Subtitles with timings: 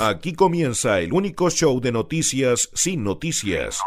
[0.00, 3.80] Aquí comienza el único show de noticias sin noticias.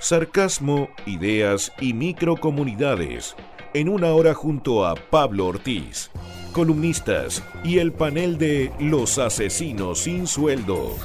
[0.00, 3.36] Sarcasmo, ideas y microcomunidades.
[3.74, 6.10] En una hora junto a Pablo Ortiz,
[6.54, 10.96] columnistas y el panel de Los Asesinos sin Sueldo.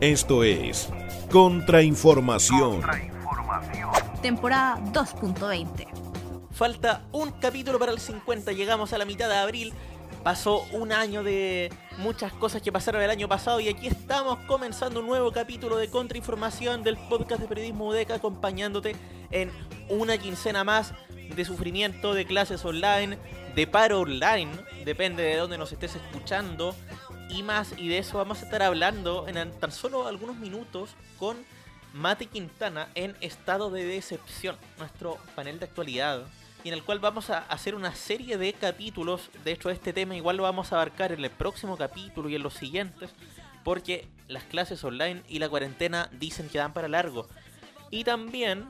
[0.00, 0.88] Esto es
[1.30, 2.82] Contrainformación.
[4.20, 5.86] Temporada 2.20.
[6.50, 9.72] Falta un capítulo para el 50, llegamos a la mitad de abril.
[10.26, 14.98] Pasó un año de muchas cosas que pasaron el año pasado y aquí estamos comenzando
[14.98, 18.96] un nuevo capítulo de Contrainformación del podcast de Periodismo UDECA acompañándote
[19.30, 19.52] en
[19.88, 20.94] una quincena más
[21.32, 23.18] de sufrimiento, de clases online,
[23.54, 24.50] de paro online,
[24.84, 26.74] depende de dónde nos estés escuchando.
[27.30, 31.36] Y más y de eso vamos a estar hablando en tan solo algunos minutos con
[31.92, 36.26] Mate Quintana en estado de decepción, nuestro panel de actualidad
[36.66, 39.30] y en el cual vamos a hacer una serie de capítulos.
[39.44, 42.42] De hecho, este tema igual lo vamos a abarcar en el próximo capítulo y en
[42.42, 43.10] los siguientes,
[43.62, 47.28] porque las clases online y la cuarentena dicen que dan para largo.
[47.92, 48.66] Y también,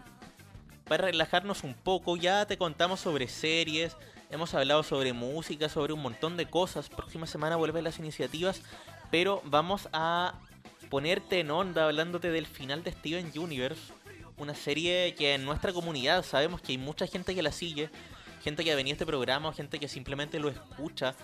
[0.84, 3.96] para relajarnos un poco, ya te contamos sobre series,
[4.30, 6.90] hemos hablado sobre música, sobre un montón de cosas.
[6.90, 8.60] Próxima semana vuelven las iniciativas,
[9.10, 10.34] pero vamos a
[10.90, 13.94] ponerte en onda hablándote del final de Steven Universe
[14.38, 17.90] una serie que en nuestra comunidad sabemos que hay mucha gente que la sigue,
[18.42, 21.14] gente que ha venido a este programa, gente que simplemente lo escucha.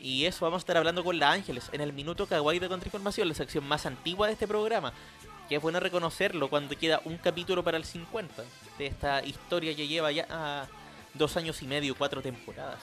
[0.00, 3.28] Y eso vamos a estar hablando con la Ángeles en el Minuto Kawaii de Contrainformación,
[3.28, 4.92] la sección más antigua de este programa.
[5.48, 8.44] Que es bueno reconocerlo cuando queda un capítulo para el 50
[8.78, 10.68] de esta historia que lleva ya
[11.14, 12.80] dos años y medio, cuatro temporadas.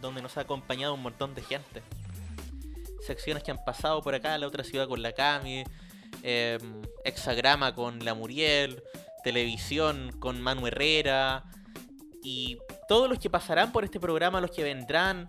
[0.00, 1.82] Donde nos ha acompañado un montón de gente.
[3.06, 5.64] Secciones que han pasado por acá, la otra ciudad con la Cami,
[6.22, 6.58] eh,
[7.04, 8.82] Hexagrama con la Muriel,
[9.24, 11.44] Televisión con Manu Herrera
[12.22, 15.26] y todos los que pasarán por este programa, los que vendrán.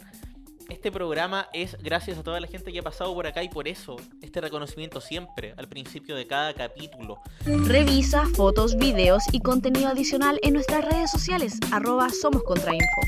[0.69, 3.69] Este programa es gracias a toda la gente que ha pasado por acá y por
[3.69, 7.21] eso este reconocimiento siempre al principio de cada capítulo.
[7.45, 13.02] Revisa fotos, videos y contenido adicional en nuestras redes sociales, arroba Somos Contrainfo.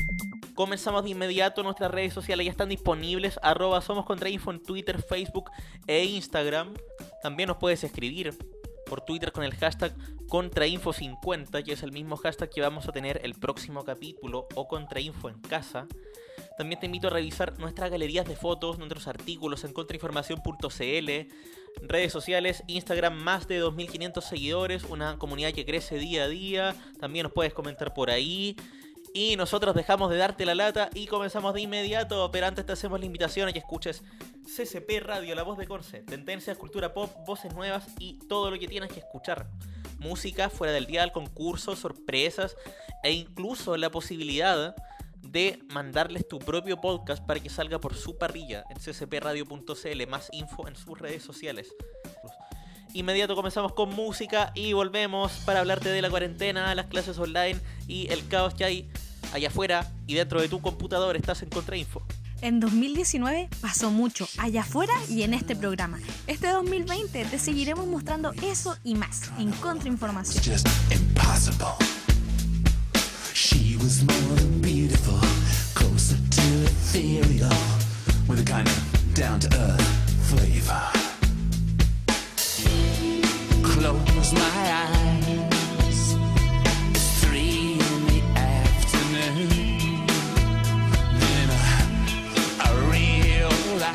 [0.54, 5.50] Comenzamos de inmediato, nuestras redes sociales ya están disponibles, arroba Somos Contrainfo en Twitter, Facebook
[5.86, 6.74] e Instagram.
[7.22, 8.36] También nos puedes escribir
[8.86, 9.94] por Twitter con el hashtag
[10.26, 15.28] contrainfo50, que es el mismo hashtag que vamos a tener el próximo capítulo, o contrainfo
[15.28, 15.86] en casa.
[16.58, 21.10] También te invito a revisar nuestras galerías de fotos, nuestros artículos en contrainformación.cl,
[21.86, 26.74] redes sociales, Instagram más de 2.500 seguidores, una comunidad que crece día a día.
[26.98, 28.56] También nos puedes comentar por ahí.
[29.12, 33.00] Y nosotros dejamos de darte la lata y comenzamos de inmediato, pero antes te hacemos
[33.00, 34.04] la invitación a que escuches
[34.44, 38.68] CCP Radio, la voz de Corse, tendencias, cultura pop, voces nuevas y todo lo que
[38.68, 39.48] tienes que escuchar.
[39.98, 42.56] Música fuera del dial, concursos, sorpresas
[43.02, 44.76] e incluso la posibilidad
[45.22, 50.68] de mandarles tu propio podcast para que salga por su parrilla en ccpradio.cl, más info
[50.68, 51.74] en sus redes sociales.
[52.92, 58.08] Inmediato comenzamos con música y volvemos para hablarte de la cuarentena, las clases online y
[58.08, 58.88] el caos que hay
[59.32, 61.16] allá afuera y dentro de tu computador.
[61.16, 62.02] Estás en Contrainfo.
[62.42, 65.98] En 2019 pasó mucho allá afuera y en este programa.
[66.26, 70.42] Este 2020 te seguiremos mostrando eso y más en Contrainformación.
[73.34, 75.18] She was more than beautiful,
[75.74, 77.50] closer to ethereal,
[78.28, 81.09] with a kind of down to earth flavor.
[83.80, 86.14] Close my eyes.
[87.22, 89.48] Three in the afternoon.
[91.18, 91.86] Then I,
[92.60, 93.86] I realize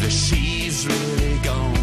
[0.00, 1.75] that she's really gone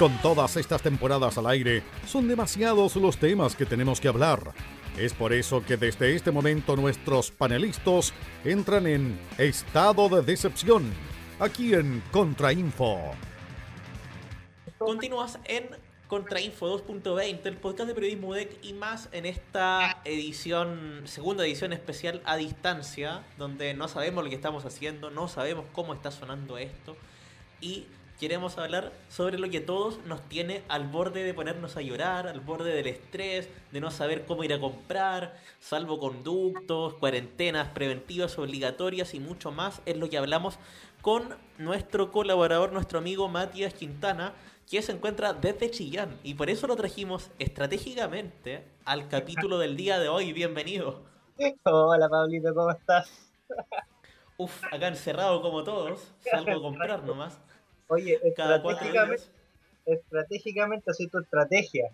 [0.00, 4.54] Con todas estas temporadas al aire, son demasiados los temas que tenemos que hablar.
[4.96, 10.90] Es por eso que desde este momento nuestros panelistas entran en estado de decepción,
[11.38, 13.12] aquí en Contrainfo.
[14.78, 15.68] Continúas en
[16.08, 22.22] Contrainfo 2.20, el podcast de periodismo UDEC y más en esta edición, segunda edición especial
[22.24, 26.96] a distancia, donde no sabemos lo que estamos haciendo, no sabemos cómo está sonando esto
[27.60, 27.84] y
[28.20, 32.40] queremos hablar sobre lo que todos nos tiene al borde de ponernos a llorar, al
[32.40, 39.20] borde del estrés, de no saber cómo ir a comprar, salvoconductos, cuarentenas preventivas obligatorias y
[39.20, 40.58] mucho más, es lo que hablamos
[41.00, 44.34] con nuestro colaborador, nuestro amigo Matías Quintana,
[44.70, 49.98] que se encuentra desde Chillán y por eso lo trajimos estratégicamente al capítulo del día
[49.98, 50.34] de hoy.
[50.34, 51.04] Bienvenido.
[51.64, 53.32] Hola Pablito, ¿cómo estás?
[54.36, 57.40] Uf, acá encerrado como todos, salgo a comprar nomás.
[57.90, 59.24] Oye, estratégicamente,
[59.84, 61.90] estratégicamente soy tu estrategia.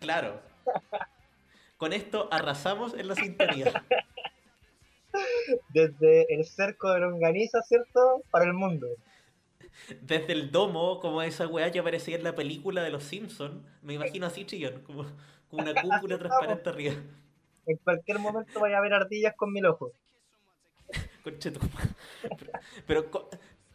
[0.00, 0.40] Claro.
[1.76, 3.84] Con esto arrasamos en la sintonía.
[5.68, 8.22] Desde el cerco de longaniza, ¿cierto?
[8.30, 8.88] Para el mundo.
[10.00, 13.92] Desde el domo, como esa weá que aparecía en la película de los Simpsons, me
[13.92, 15.04] imagino así chillón, como,
[15.50, 16.94] como una cúpula transparente arriba.
[17.66, 19.92] En cualquier momento vaya a ver ardillas con mil ojos.
[21.22, 21.52] Conche.
[22.86, 23.28] Pero, pero,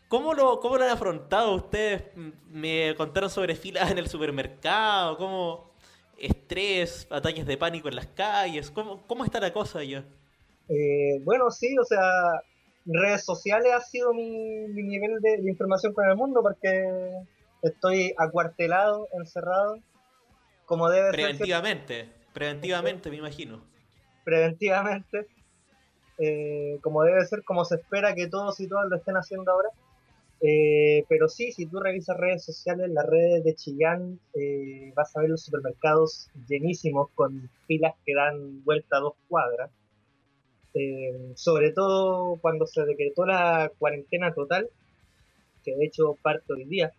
[0.10, 2.04] ¿cómo lo, ¿cómo lo han afrontado ustedes?
[2.50, 5.72] Me contaron sobre filas en el supermercado, cómo
[6.18, 10.06] estrés, ataques de pánico en las calles, ¿cómo, cómo está la cosa ya?
[10.70, 12.02] Eh, bueno, sí, o sea,
[12.86, 17.28] redes sociales ha sido mi, mi nivel de, de información con el mundo porque
[17.62, 19.84] estoy acuartelado, encerrado,
[20.66, 23.64] como debe ser Preventivamente, preventivamente me imagino.
[24.24, 25.28] preventivamente,
[26.18, 29.70] eh, como debe ser, como se espera que todos y todas lo estén haciendo ahora.
[30.42, 35.22] Eh, pero sí, si tú revisas redes sociales, las redes de Chillán, eh, vas a
[35.22, 39.70] ver los supermercados llenísimos con filas que dan vuelta a dos cuadras.
[40.74, 44.70] Eh, sobre todo cuando se decretó la cuarentena total,
[45.64, 46.94] que de hecho parte hoy día.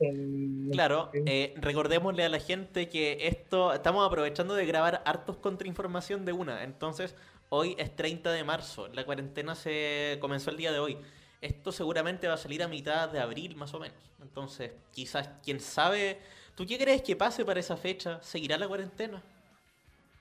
[0.00, 6.24] En- Claro, eh, recordémosle a la gente que esto, estamos aprovechando de grabar hartos contrainformación
[6.24, 7.14] de una, entonces
[7.48, 10.98] hoy es 30 de marzo, la cuarentena se comenzó el día de hoy.
[11.44, 15.60] Esto seguramente va a salir a mitad de abril más o menos, entonces quizás, quién
[15.60, 16.16] sabe,
[16.54, 18.18] ¿tú qué crees que pase para esa fecha?
[18.22, 19.22] ¿Seguirá la cuarentena?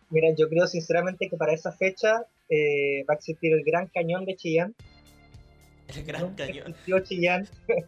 [0.09, 4.25] Mira, yo creo sinceramente que para esa fecha eh, va a existir el Gran Cañón
[4.25, 4.75] de Chillán.
[5.87, 6.75] El Gran Nunca Cañón.
[7.03, 7.47] Chillán.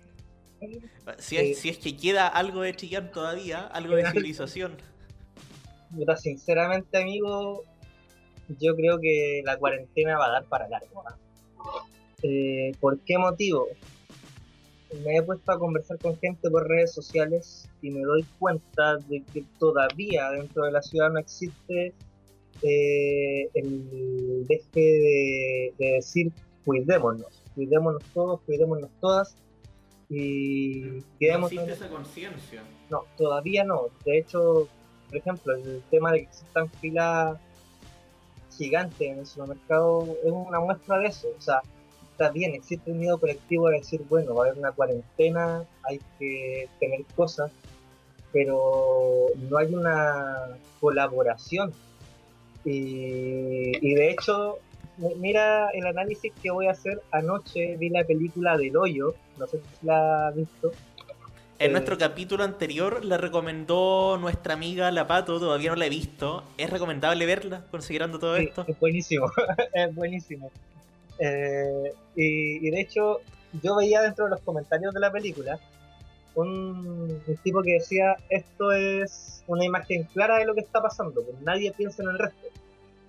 [1.20, 4.78] Si Eh, es, si es que queda algo de Chillán todavía, algo de civilización.
[5.94, 7.64] Puta, sinceramente, amigo,
[8.60, 11.04] yo creo que la cuarentena va a dar para largo.
[11.06, 11.18] ¿ah?
[12.28, 13.68] Eh, ¿Por qué motivo?
[15.04, 19.22] Me he puesto a conversar con gente por redes sociales y me doy cuenta de
[19.32, 21.94] que todavía dentro de la ciudad no existe
[22.64, 26.32] eh, el deje de, de decir
[26.64, 29.36] cuidémonos, cuidémonos todos, cuidémonos todas
[30.10, 32.64] y No quedemos existe esa conciencia.
[32.90, 33.90] no, todavía no.
[34.04, 34.68] De hecho,
[35.08, 37.38] por ejemplo, el tema de que existan filas
[38.58, 41.28] gigantes en el supermercado es una muestra de eso.
[41.38, 41.62] O sea,
[42.16, 46.00] está bien, existe un miedo colectivo de decir, bueno, va a haber una cuarentena, hay
[46.18, 47.52] que tener cosas,
[48.32, 50.48] pero no hay una
[50.80, 51.74] colaboración.
[52.64, 54.58] Y, y de hecho,
[54.98, 57.02] mi- mira el análisis que voy a hacer.
[57.12, 60.72] Anoche vi la película del hoyo, no sé si la has visto.
[61.60, 65.90] En Eh, nuestro capítulo anterior la recomendó nuestra amiga La Pato, todavía no la he
[65.90, 66.44] visto.
[66.58, 68.66] ¿Es recomendable verla, considerando todo Sí, esto?
[68.68, 69.26] es buenísimo,
[69.74, 70.50] es buenísimo.
[71.20, 73.22] Eh, y, y de hecho,
[73.62, 75.60] yo veía dentro de los comentarios de la película
[76.36, 81.40] un, tipo que decía, esto es una imagen clara de lo que está pasando, pues
[81.42, 82.48] nadie piensa en el resto.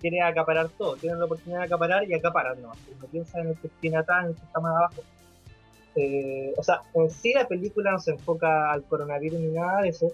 [0.01, 2.79] Quiere acaparar todo, tienen la oportunidad de acaparar y acaparan nomás.
[3.01, 5.03] No piensa en el que tiene en el que está más abajo.
[5.97, 9.89] Eh, o sea, en sí la película no se enfoca al coronavirus ni nada de
[9.89, 10.13] eso,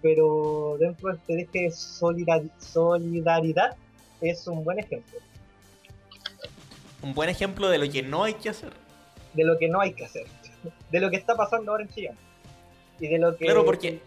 [0.00, 3.76] pero dentro de este solidar- solidaridad
[4.20, 5.18] es un buen ejemplo
[7.04, 8.72] Un buen ejemplo de lo que no hay que hacer.
[9.34, 10.26] de lo que no hay que hacer,
[10.90, 12.12] de lo que está pasando ahora en Chile.
[12.98, 13.44] Y de lo que...
[13.44, 14.00] Claro, porque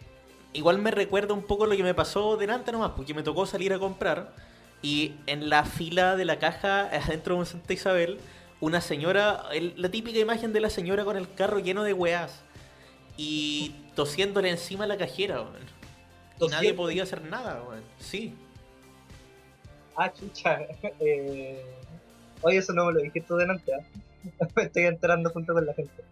[0.53, 3.71] igual me recuerda un poco lo que me pasó delante nomás, porque me tocó salir
[3.73, 4.33] a comprar
[4.81, 8.19] y en la fila de la caja adentro de un Santa Isabel,
[8.61, 12.41] una señora, el- la típica imagen de la señora con el carro lleno de weás
[13.17, 15.67] y tosiéndole encima a la cajera, weón.
[16.39, 17.83] Y nadie podía hacer nada, weón.
[17.99, 18.33] Sí.
[19.95, 20.59] Ah, chucha.
[20.99, 21.63] Eh...
[22.41, 23.79] Oye, eso no me lo dijiste tú delante, ¿ah?
[24.55, 26.03] Me estoy enterando junto con la gente.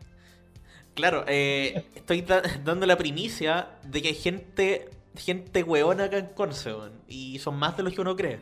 [0.93, 6.27] Claro, eh, estoy da- dando la primicia de que hay gente, gente weona acá en
[6.27, 6.73] Conce,
[7.07, 8.39] y son más de los que uno cree.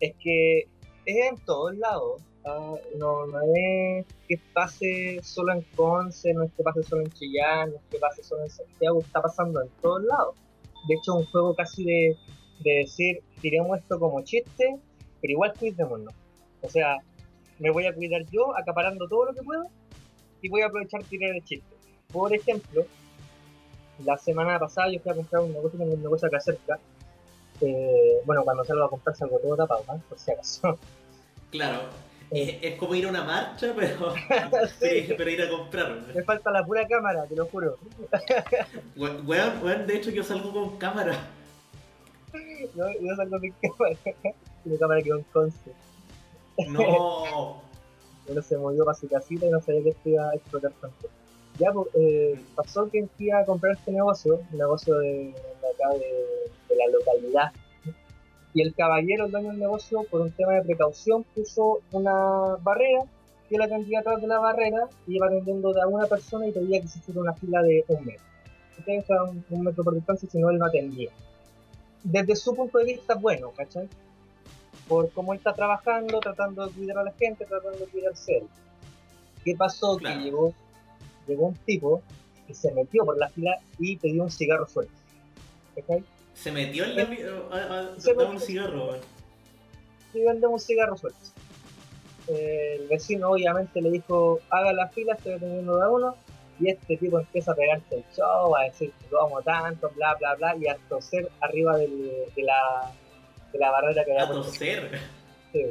[0.00, 0.60] Es que
[1.06, 2.20] es en todos lados.
[2.44, 7.10] ah, No, no es que pase solo en Conce, no es que pase solo en
[7.12, 10.34] Chillán, no es que pase solo en Santiago, está pasando en todos lados.
[10.88, 12.16] De hecho, es un juego casi de,
[12.60, 14.76] de decir, tiremos esto como chiste,
[15.20, 16.12] pero igual cuidémonos.
[16.62, 16.96] O sea,
[17.58, 19.64] me voy a cuidar yo acaparando todo lo que puedo
[20.42, 21.74] y voy a aprovechar tirar el chiste.
[22.12, 22.84] Por ejemplo,
[24.04, 26.78] la semana pasada yo fui a comprar un negocio, un negocio acá cerca.
[27.60, 29.98] Eh, bueno, cuando salgo a comprar salgo todo tapado, ¿no?
[30.08, 30.78] por si acaso.
[31.50, 31.80] Claro,
[32.30, 34.14] es, es como ir a una marcha, pero,
[34.80, 35.12] Sí.
[35.16, 36.00] pero ir a comprar.
[36.14, 37.76] Me falta la pura cámara, te lo juro.
[38.96, 41.12] We- Weón, de hecho yo salgo con cámara.
[42.76, 43.96] Yo, yo salgo sin cámara.
[44.64, 45.72] Mi cámara quedó en Conce.
[46.68, 47.62] No.
[48.28, 51.08] Uno se movió para su casita y no sabía que esto iba a explotar tanto.
[51.58, 55.34] Ya, pues, eh, pasó que fui a comprar este negocio, un negocio de,
[55.74, 57.52] acá de, la localidad.
[58.54, 63.02] Y el caballero, el dueño del negocio, por un tema de precaución, puso una barrera.
[63.50, 66.80] Yo la atendía atrás de la barrera y iba atendiendo de una persona y pedía
[66.80, 68.24] que se hiciera una fila de un metro.
[69.06, 71.10] sea, un, un metro por distancia, si no, él no atendía.
[72.02, 73.88] Desde su punto de vista, bueno, ¿cachai?
[74.90, 78.44] Por cómo está trabajando, tratando de cuidar a la gente, tratando de cuidarse él.
[79.44, 79.96] ¿Qué pasó?
[79.96, 80.18] Claro.
[80.18, 80.54] Que llegó,
[81.28, 82.02] llegó un tipo
[82.48, 84.92] que se metió por la fila y pidió un cigarro suelto.
[86.34, 87.04] Se metió en la.
[87.04, 87.56] vi- a-
[87.94, 88.96] a- Se dame un cigarro,
[90.12, 91.20] y vendemos un cigarro suelto.
[92.26, 96.16] El vecino obviamente le dijo, haga la fila, estoy atendiendo de a uno,
[96.58, 100.34] y este tipo empieza a pegarse el show, a decir lo amo tanto, bla, bla,
[100.34, 102.92] bla, y a toser arriba del- de, la,
[103.52, 104.98] de la barrera que había A toser.
[105.52, 105.64] Sí.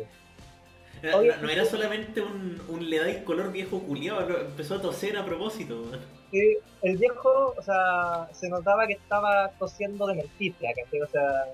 [1.01, 5.85] No, era solamente un, un le dais color viejo culiado, empezó a toser a propósito.
[6.31, 11.01] Sí, el viejo, o sea, se notaba que estaba tosiendo de mentira, ¿cachai?
[11.01, 11.53] O sea,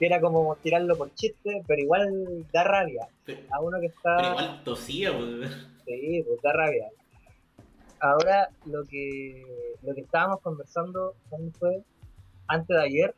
[0.00, 3.08] era como tirarlo por chiste, pero igual da rabia.
[3.24, 4.16] Pero, A uno que está...
[4.16, 5.48] pero igual tosía, weón.
[5.86, 6.88] Sí, pues da rabia.
[8.00, 9.44] Ahora, lo que,
[9.82, 11.82] lo que estábamos conversando, ¿cuándo fue?
[12.48, 13.14] Antes de ayer,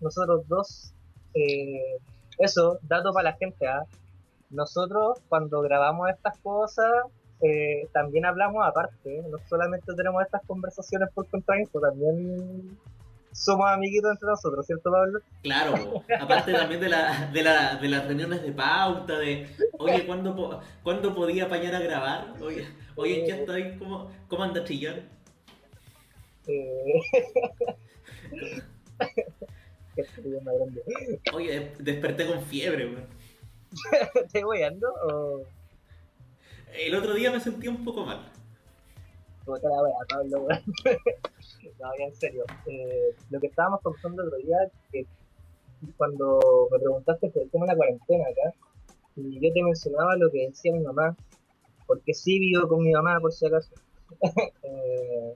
[0.00, 0.92] nosotros dos,
[1.34, 1.98] eh,
[2.38, 3.84] eso, dato para la gente, ¿ah?
[4.50, 6.86] Nosotros, cuando grabamos estas cosas,
[7.40, 9.22] eh, también hablamos aparte, ¿eh?
[9.30, 12.78] no solamente tenemos estas conversaciones por contrainfo, también
[13.32, 15.20] somos amiguitos entre nosotros, ¿cierto, Pablo?
[15.42, 20.60] Claro, aparte también de, la, de, la, de las reuniones de pauta, de, oye, ¿cuándo,
[20.82, 22.34] ¿cuándo podía apañar a grabar?
[22.40, 23.76] Oye, oye, ¿qué está ahí?
[23.78, 25.02] ¿Cómo, cómo anda chillón?
[26.46, 27.00] Eh,
[31.34, 33.06] Oye, desperté con fiebre, weón.
[34.14, 35.42] ¿Estoy weyando o...?
[36.74, 38.30] El otro día me sentí un poco mal.
[39.44, 40.62] Puta la wea, Pablo, weón.
[41.80, 42.44] No, ya en serio.
[42.66, 44.56] Eh, lo que estábamos conversando el otro día,
[44.90, 45.06] que
[45.96, 48.56] cuando me preguntaste por el tema de la cuarentena acá,
[49.16, 51.16] y yo te mencionaba lo que decía mi mamá,
[51.86, 53.70] porque sí vivo con mi mamá, por si acaso.
[54.62, 55.34] Eh,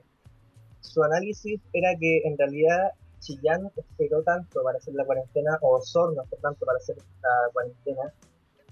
[0.81, 2.91] su análisis era que en realidad
[3.21, 8.13] Chillán esperó tanto para hacer la cuarentena, o Osorno esperó tanto para hacer la cuarentena,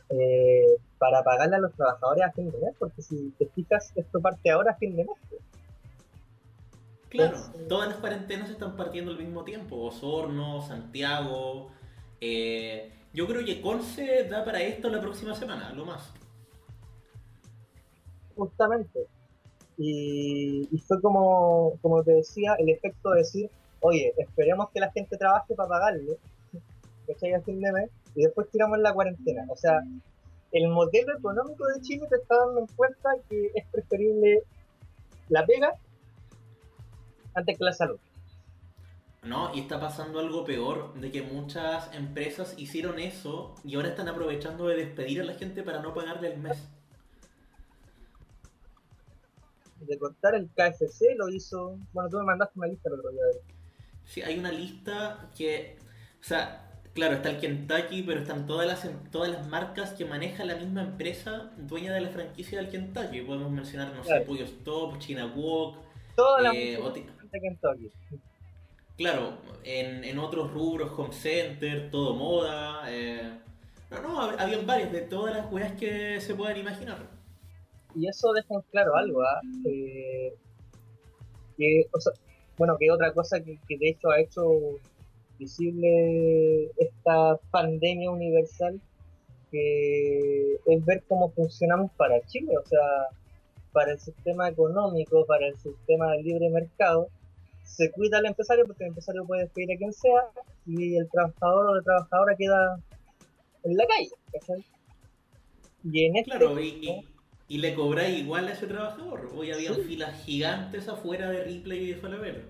[0.10, 4.20] eh, para pagarle a los trabajadores a fin de mes, porque si te fijas, esto
[4.20, 5.16] parte ahora a fin de mes.
[7.10, 9.78] Claro, Entonces- todas las cuarentenas se están partiendo al mismo tiempo.
[9.78, 11.70] Osorno, Santiago.
[12.22, 16.12] eh, yo creo que Conce da para esto la próxima semana, lo más.
[18.36, 19.06] justamente.
[19.78, 23.50] Y, y fue como, como te decía, el efecto de decir,
[23.82, 26.18] oye, esperemos que la gente trabaje para pagarle,
[27.08, 27.34] ¿cachai?
[27.34, 29.46] A fin de mes, y después tiramos la cuarentena.
[29.50, 29.82] O sea,
[30.52, 34.44] el modelo económico de Chile te está dando en cuenta que es preferible
[35.30, 35.74] la pega
[37.36, 38.00] antes que la salud.
[39.24, 44.08] No, y está pasando algo peor, de que muchas empresas hicieron eso y ahora están
[44.08, 46.58] aprovechando de despedir a la gente para no pagarle el mes.
[49.82, 53.22] De cortar el KFC lo hizo, bueno, tú me mandaste una lista el otro día.
[54.10, 55.78] Sí, hay una lista que,
[56.20, 60.04] o sea, claro, está el Kentucky, pero están todas las em- todas las marcas que
[60.04, 63.22] maneja la misma empresa dueña de la franquicia del Kentucky.
[63.22, 64.22] Podemos mencionar, no sé.
[64.22, 65.78] Pollo Stop, China Walk,
[66.16, 66.78] Toda la Eh,
[67.32, 67.92] de Kentucky.
[68.98, 72.84] Claro, en, en otros rubros, home center, todo moda.
[72.92, 73.32] eh,
[73.92, 76.98] no, no, hab- habían varios de todas las weas que se puedan imaginar.
[77.96, 79.40] Y eso deja en claro algo, ¿ah?
[79.66, 80.34] Eh,
[81.58, 82.14] que, o sea,
[82.60, 84.44] bueno, que otra cosa que, que de hecho ha hecho
[85.40, 88.80] visible esta pandemia universal,
[89.50, 92.80] que es ver cómo funcionamos para Chile, o sea,
[93.72, 97.08] para el sistema económico, para el sistema del libre mercado,
[97.64, 100.30] se cuida al empresario porque el empresario puede despedir a quien sea
[100.66, 102.80] y el trabajador o la trabajadora queda
[103.64, 104.66] en la calle, ¿cachai?
[105.84, 109.30] Y en este Claro, y, le cobráis igual a ese trabajador.
[109.36, 109.82] Hoy habían Sí.
[109.82, 112.44] filas gigantes afuera de Ripley y de Falabella.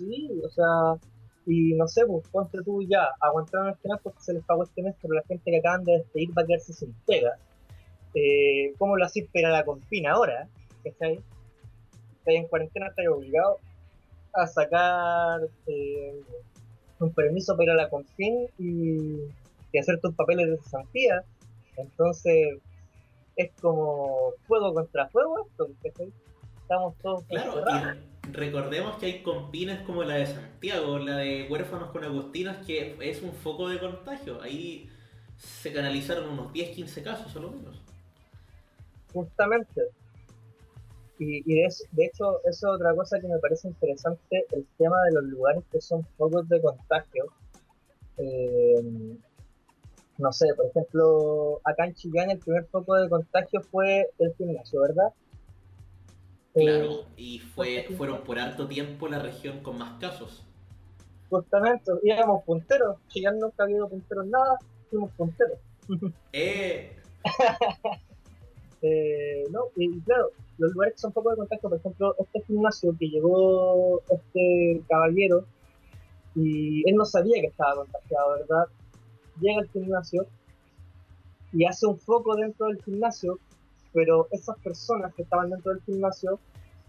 [0.00, 0.98] Sí, o sea,
[1.44, 4.82] y no sé, pues ponte tú ya, aguantaron este mes porque se les pagó este
[4.82, 7.36] mes, pero la gente que acaban de despedir va a quedarse sin pega.
[8.14, 10.48] Eh, ¿Cómo lo hacís para la confina ahora?
[10.82, 11.20] ¿Cachai?
[12.18, 13.58] Estás en cuarentena, estás obligado
[14.32, 16.22] a sacar eh,
[16.98, 19.20] un permiso para la confin y,
[19.70, 21.24] y hacer tus papeles de cesantía.
[21.76, 22.58] Entonces,
[23.36, 25.68] es como fuego contra fuego esto.
[26.70, 31.90] Estamos todos Claro, y recordemos que hay compines como la de Santiago, la de Huérfanos
[31.90, 34.40] con Agustinos, que es un foco de contagio.
[34.40, 34.88] Ahí
[35.36, 37.82] se canalizaron unos 10-15 casos, o lo menos.
[39.12, 39.82] Justamente.
[41.18, 45.14] Y, y de hecho, eso es otra cosa que me parece interesante, el tema de
[45.14, 47.24] los lugares que son focos de contagio.
[48.16, 49.16] Eh,
[50.18, 54.82] no sé, por ejemplo, acá en Chillán el primer foco de contagio fue el gimnasio,
[54.82, 55.12] ¿verdad?
[56.54, 60.44] Eh, Claro, y fue, fueron por harto tiempo la región con más casos.
[61.28, 64.58] justamente, íbamos punteros, Chillán nunca ha habido punteros nada,
[64.90, 65.58] fuimos punteros.
[66.32, 66.96] Eh,
[68.82, 72.40] Eh, no, y, y claro, los lugares que son poco de contacto, por ejemplo, este
[72.46, 75.44] gimnasio que llegó este caballero
[76.34, 78.64] y él no sabía que estaba contagiado, ¿verdad?
[79.38, 80.26] Llega al gimnasio
[81.52, 83.38] y hace un foco dentro del gimnasio,
[83.92, 86.38] pero esas personas que estaban dentro del gimnasio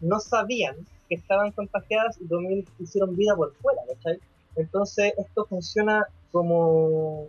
[0.02, 0.76] no sabían
[1.08, 4.20] que estaban contagiadas y también hicieron vida por fuera, ¿cachai?
[4.56, 7.28] Entonces esto funciona como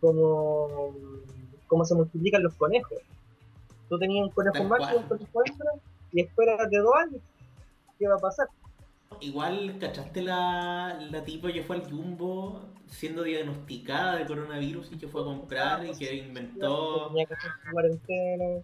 [0.00, 0.94] como
[1.66, 2.98] como se multiplican los conejos.
[3.88, 5.70] Tú tenías un conejo macho y un conejo hembra
[6.12, 7.20] y espérate dos años.
[7.98, 8.48] ¿Qué va a pasar?
[9.20, 15.08] Igual, ¿cachaste la, la tipa que fue al Jumbo siendo diagnosticada de coronavirus y que
[15.08, 17.08] fue a comprar y que inventó...
[17.08, 18.62] Tenía que hacer su cuarentena.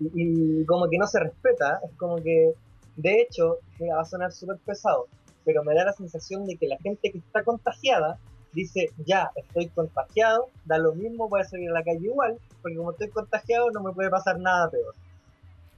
[0.00, 2.52] Y, y como que no se respeta, es como que,
[2.96, 5.06] de hecho, mira, va a sonar súper pesado,
[5.44, 8.18] pero me da la sensación de que la gente que está contagiada
[8.52, 12.76] dice, ya, estoy contagiado, da lo mismo, voy a salir a la calle igual, porque
[12.76, 14.94] como estoy contagiado no me puede pasar nada peor.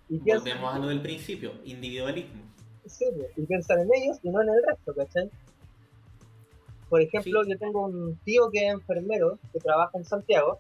[0.09, 2.46] Y Volvemos a lo del principio, individualismo.
[2.89, 5.31] Sí, y piensan en ellos y no en el resto, ¿cachai?
[6.89, 7.51] Por ejemplo, Sí.
[7.51, 10.59] yo tengo un tío que es enfermero, que trabaja en Santiago.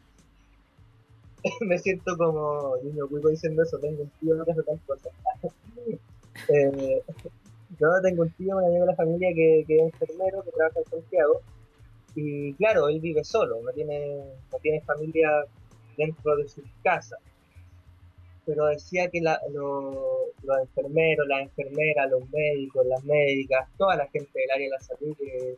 [1.61, 5.11] Me siento como niño cuico diciendo eso, tengo un tío que hace tal cosa.
[6.49, 7.03] eh,
[7.79, 10.81] yo tengo un tío, un amigo de la familia que, que es enfermero, que trabaja
[10.81, 11.41] en Santiago.
[12.15, 14.17] Y claro, él vive solo, no tiene,
[14.51, 15.45] no tiene familia
[15.97, 17.19] dentro de su casa.
[18.47, 24.07] Pero decía que la- lo- los enfermeros, las enfermeras, los médicos, las médicas, toda la
[24.09, 25.57] gente del área de la salud que,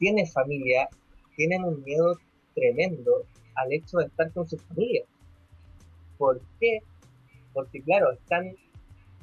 [0.00, 0.88] tiene familia,
[1.36, 2.18] tienen un miedo
[2.54, 3.22] tremendo
[3.54, 5.04] al hecho de estar con su familia.
[6.18, 6.80] ¿Por qué?
[7.54, 8.54] Porque claro, están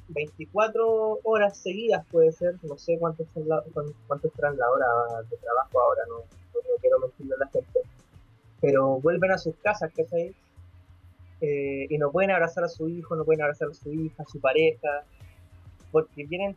[0.08, 4.88] 24 horas seguidas, puede ser, no sé cuánto, son la, cuán- cuánto serán la hora
[5.30, 7.80] de trabajo ahora, no, no quiero mentirle a la gente,
[8.62, 10.34] pero vuelven a sus casas, ¿cachai?
[11.42, 14.26] Eh, y no pueden abrazar a su hijo, no pueden abrazar a su hija, a
[14.26, 15.04] su pareja,
[15.92, 16.56] porque vienen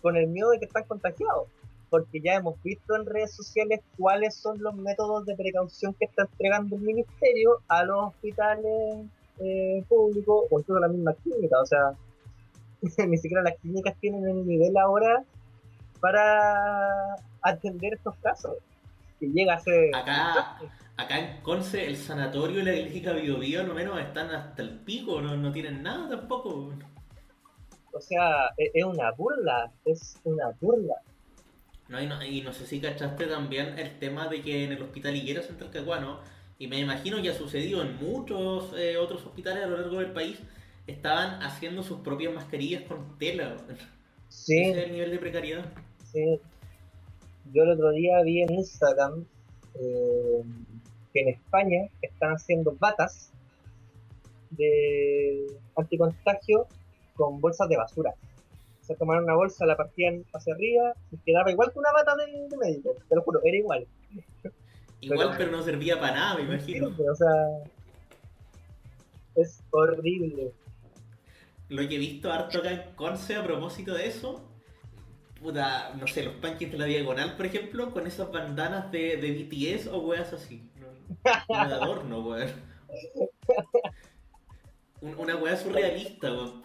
[0.00, 1.48] con el miedo de que están contagiados.
[1.90, 6.22] Porque ya hemos visto en redes sociales cuáles son los métodos de precaución que está
[6.22, 9.06] entregando el ministerio a los hospitales
[9.40, 11.58] eh, públicos o incluso a las mismas clínicas.
[11.60, 11.92] O sea,
[13.06, 15.24] ni siquiera las clínicas tienen el nivel ahora
[16.00, 18.56] para atender estos casos.
[19.18, 19.94] Que llega a ser.
[19.94, 20.58] Acá,
[21.00, 24.70] acá en Conce, el sanatorio y la clínica Bio Bio, lo menos están hasta el
[24.80, 26.72] pico, no, no tienen nada tampoco.
[27.92, 30.94] O sea, e- es una burla, es una burla.
[31.88, 34.82] No, y, no, y no sé si cachaste también el tema de que en el
[34.82, 36.20] hospital Higuera Central Caguano,
[36.58, 40.12] y me imagino que ha sucedido en muchos eh, otros hospitales a lo largo del
[40.12, 40.38] país,
[40.86, 43.56] estaban haciendo sus propias mascarillas con tela.
[44.28, 45.64] Sí, Ese es el nivel de precariedad.
[46.12, 46.40] sí.
[47.52, 49.24] Yo el otro día vi en Instagram
[49.74, 50.42] eh,
[51.12, 53.30] que en España están haciendo batas
[54.50, 55.46] de
[55.76, 56.66] anticontagio
[57.14, 58.14] con bolsas de basura.
[58.80, 62.14] O sea, tomaron una bolsa, la partían hacia arriba y quedaba igual que una bata
[62.16, 62.94] de, de médico.
[63.08, 63.86] Te lo juro, era igual.
[65.02, 66.88] Igual, Pero- pero no servía para nada, me imagino.
[66.88, 67.30] O sea,
[69.34, 70.52] es horrible.
[71.70, 74.44] Lo que he visto harto acá en Conce a propósito de eso,
[75.40, 79.32] puta, no sé, los panques de la diagonal, por ejemplo, con esas bandanas de, de
[79.32, 80.68] BTS o weas así.
[81.48, 82.50] De adorno, weón.
[85.00, 86.62] Un- Una wea surrealista, weón.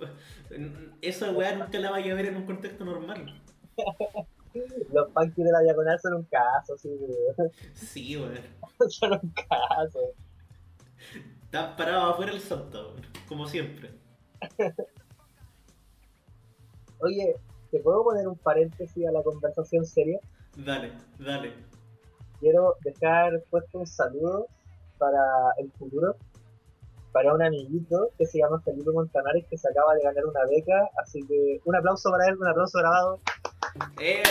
[1.02, 3.42] Esa wea nunca la vaya a ver en un contexto normal.
[4.94, 6.90] Los punkies de la diagonal son un caso, sí,
[7.74, 8.40] Sí, weón.
[8.90, 10.00] son un caso.
[11.44, 13.06] Están parados afuera el santo, weón.
[13.28, 13.92] Como siempre.
[17.00, 17.36] Oye,
[17.72, 20.20] ¿te puedo poner un paréntesis a la conversación seria?
[20.56, 21.54] Dale, dale.
[22.40, 24.48] Quiero dejar puesto un saludo
[24.98, 25.20] para
[25.58, 26.16] el futuro,
[27.12, 30.90] para un amiguito que se llama Felipe Montanares que se acaba de ganar una beca,
[31.02, 33.20] así que un aplauso para él, un aplauso grabado.
[34.00, 34.24] Eh,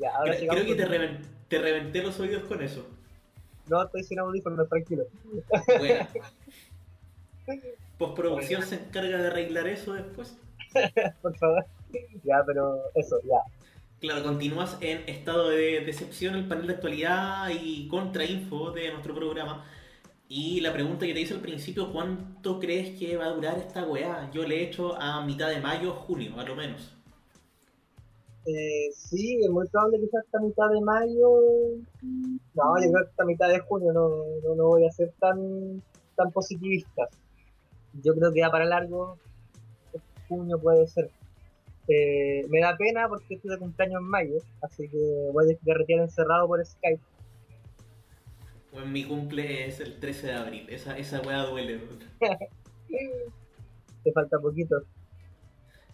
[0.00, 2.86] Ya, ahora creo, que te, reven- te reventé los oídos con eso.
[3.68, 5.04] No, estoy sin audífonos, tranquilo.
[5.78, 6.06] Bueno.
[7.98, 10.36] Postproducción se encarga de arreglar eso después.
[11.22, 11.64] Por favor.
[12.22, 13.38] Ya, pero eso, ya.
[14.00, 19.64] Claro, continúas en estado de decepción el panel de actualidad y contrainfo de nuestro programa.
[20.28, 23.84] Y la pregunta que te hice al principio, ¿cuánto crees que va a durar esta
[23.84, 24.30] weá?
[24.30, 26.94] Yo le he hecho a mitad de mayo, junio, a lo menos.
[28.46, 31.40] Eh, sí, es muy probable que sea hasta mitad de mayo.
[32.02, 35.82] No, yo creo que hasta mitad de junio no, no, voy a ser tan,
[36.14, 37.08] tan positivista.
[37.94, 39.18] Yo creo que va para largo.
[40.28, 41.10] Junio puede ser.
[41.88, 45.98] Eh, me da pena porque estoy de cumpleaños en mayo, así que voy a derretir
[45.98, 47.00] encerrado por Skype.
[48.72, 50.66] Bueno, mi cumple es el 13 de abril.
[50.68, 51.80] Esa, esa weá duele.
[54.04, 54.84] Te falta poquito.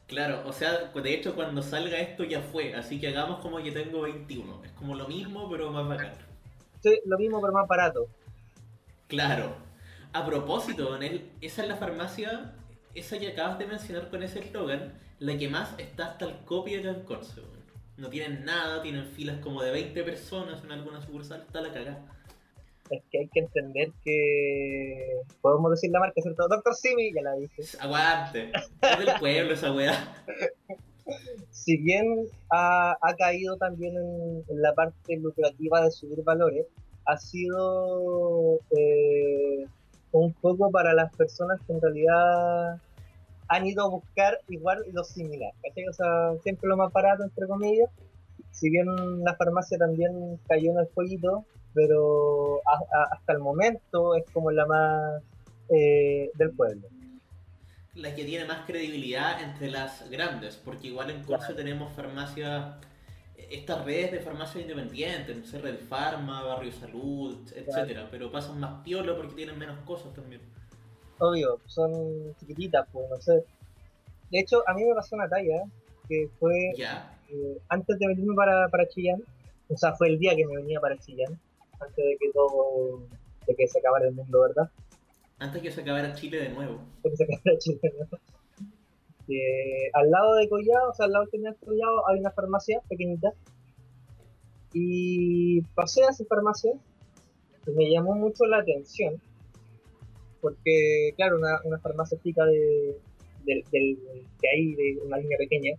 [0.07, 2.75] Claro, o sea, de hecho cuando salga esto ya fue.
[2.75, 4.65] Así que hagamos como que tengo 21.
[4.65, 6.13] Es como lo mismo, pero más bacán.
[6.83, 8.07] Sí, lo mismo, pero más barato.
[9.07, 9.57] Claro.
[10.13, 12.53] A propósito, Donel, esa es la farmacia,
[12.95, 16.81] esa que acabas de mencionar con ese eslogan, la que más está hasta el copia
[17.05, 17.65] Corse, weón.
[17.97, 22.05] No tienen nada, tienen filas como de 20 personas en alguna sucursal, está la cagada.
[22.91, 25.21] Es que hay que entender que.
[25.41, 26.47] Podemos decir la marca, ¿cierto?
[26.49, 27.63] Doctor Simi, ya la dije.
[27.81, 28.53] Aguante.
[28.83, 30.23] Es del pueblo esa weá.
[31.51, 36.67] si bien ha, ha caído también en, en la parte lucrativa de subir valores,
[37.07, 39.67] ha sido eh,
[40.21, 42.79] un poco para las personas que en realidad
[43.49, 45.87] han ido a buscar igual lo similar, ¿cachai?
[45.89, 47.91] O sea, siempre lo más barato, entre comillas.
[48.51, 48.87] Si bien
[49.25, 54.51] la farmacia también cayó en el jueguito, pero a- a- hasta el momento es como
[54.51, 55.23] la más
[55.71, 56.87] eh, del pueblo.
[57.95, 62.77] La que tiene más credibilidad entre las grandes, porque igual en Corse tenemos farmacias,
[63.55, 68.83] estas redes de farmacias independientes, no sé, Red Pharma, Barrio Salud, etcétera, pero pasan más
[68.83, 70.41] piola porque tienen menos cosas también.
[71.19, 73.45] obvio, son chiquititas, pues no sé.
[74.31, 75.63] De hecho, a mí me pasó una talla
[76.09, 79.23] que fue Ya, eh, antes de venirme para, para Chillán,
[79.69, 81.39] o sea, fue el día que me venía para Chillán,
[81.81, 83.07] antes de que todo,
[83.47, 84.71] de que se acabara el mundo, ¿verdad?
[85.39, 86.81] Antes que se acabara Chile de nuevo.
[87.03, 88.19] porque se acabara Chile, ¿no?
[89.27, 92.81] Que al lado de Collado, o sea, al lado del de Collado, hay una farmacia
[92.89, 93.33] pequeñita.
[94.73, 96.73] Y pasé a esa farmacia
[97.67, 99.21] y me llamó mucho la atención.
[100.41, 102.99] Porque, claro, una, una farmacia chica de,
[103.45, 103.65] del-
[104.41, 105.77] que hay de una línea pequeña.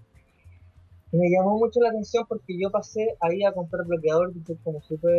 [1.11, 5.13] Me llamó mucho la atención porque yo pasé ahí a comprar bloqueador, como súper,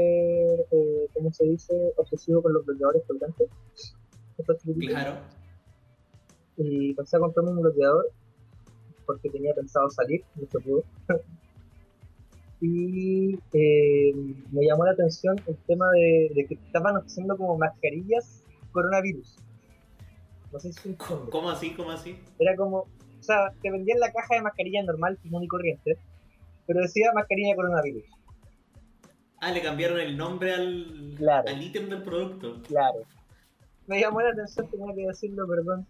[0.71, 1.93] eh, ¿cómo se dice?
[1.97, 3.49] Obsesivo con los bloqueadores colgantes.
[4.89, 5.15] Claro.
[6.57, 8.07] Y a comprarme un bloqueador
[9.07, 10.83] porque tenía pensado salir, no se pudo.
[12.61, 14.12] y eh,
[14.51, 18.42] me llamó la atención el tema de, de que estaban haciendo como mascarillas
[18.73, 19.37] coronavirus.
[20.53, 20.95] No sé si.
[20.95, 21.75] ¿Cómo así?
[21.75, 22.19] ¿Cómo así?
[22.38, 22.88] Era como, o
[23.23, 25.99] sea, te vendían la caja de mascarilla normal, común y corriente,
[26.66, 28.05] pero decía mascarilla coronavirus.
[29.40, 31.49] Ah, le cambiaron el nombre al, Claro.
[31.49, 32.62] al ítem del producto.
[32.62, 33.01] Claro.
[33.87, 35.87] Me llamó la atención, tenía que decirlo, perdón.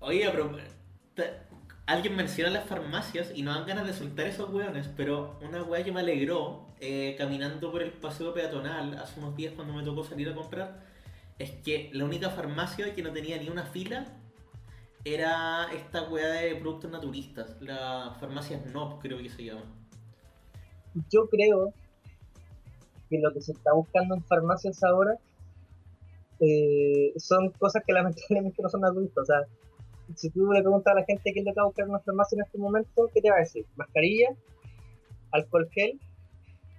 [0.00, 0.50] Oye, pero
[1.86, 5.84] alguien menciona las farmacias y no dan ganas de soltar esos hueones, pero una hueá
[5.84, 10.04] que me alegró eh, caminando por el paseo peatonal hace unos días cuando me tocó
[10.04, 10.84] salir a comprar
[11.38, 14.06] es que la única farmacia que no tenía ni una fila
[15.04, 19.62] era esta hueá de productos naturistas, la farmacia Snob creo que se llama.
[21.10, 21.72] yo creo
[23.08, 25.16] que lo que se está buscando en farmacias ahora
[26.40, 29.22] eh, son cosas que lamentablemente no son naturistas.
[29.22, 29.40] O sea,
[30.14, 31.90] si tú le preguntas a la gente qué es lo que va a buscar en
[31.90, 33.64] una farmacia en este momento, ¿qué te va a decir?
[33.76, 34.28] Mascarilla,
[35.32, 35.98] alcohol gel,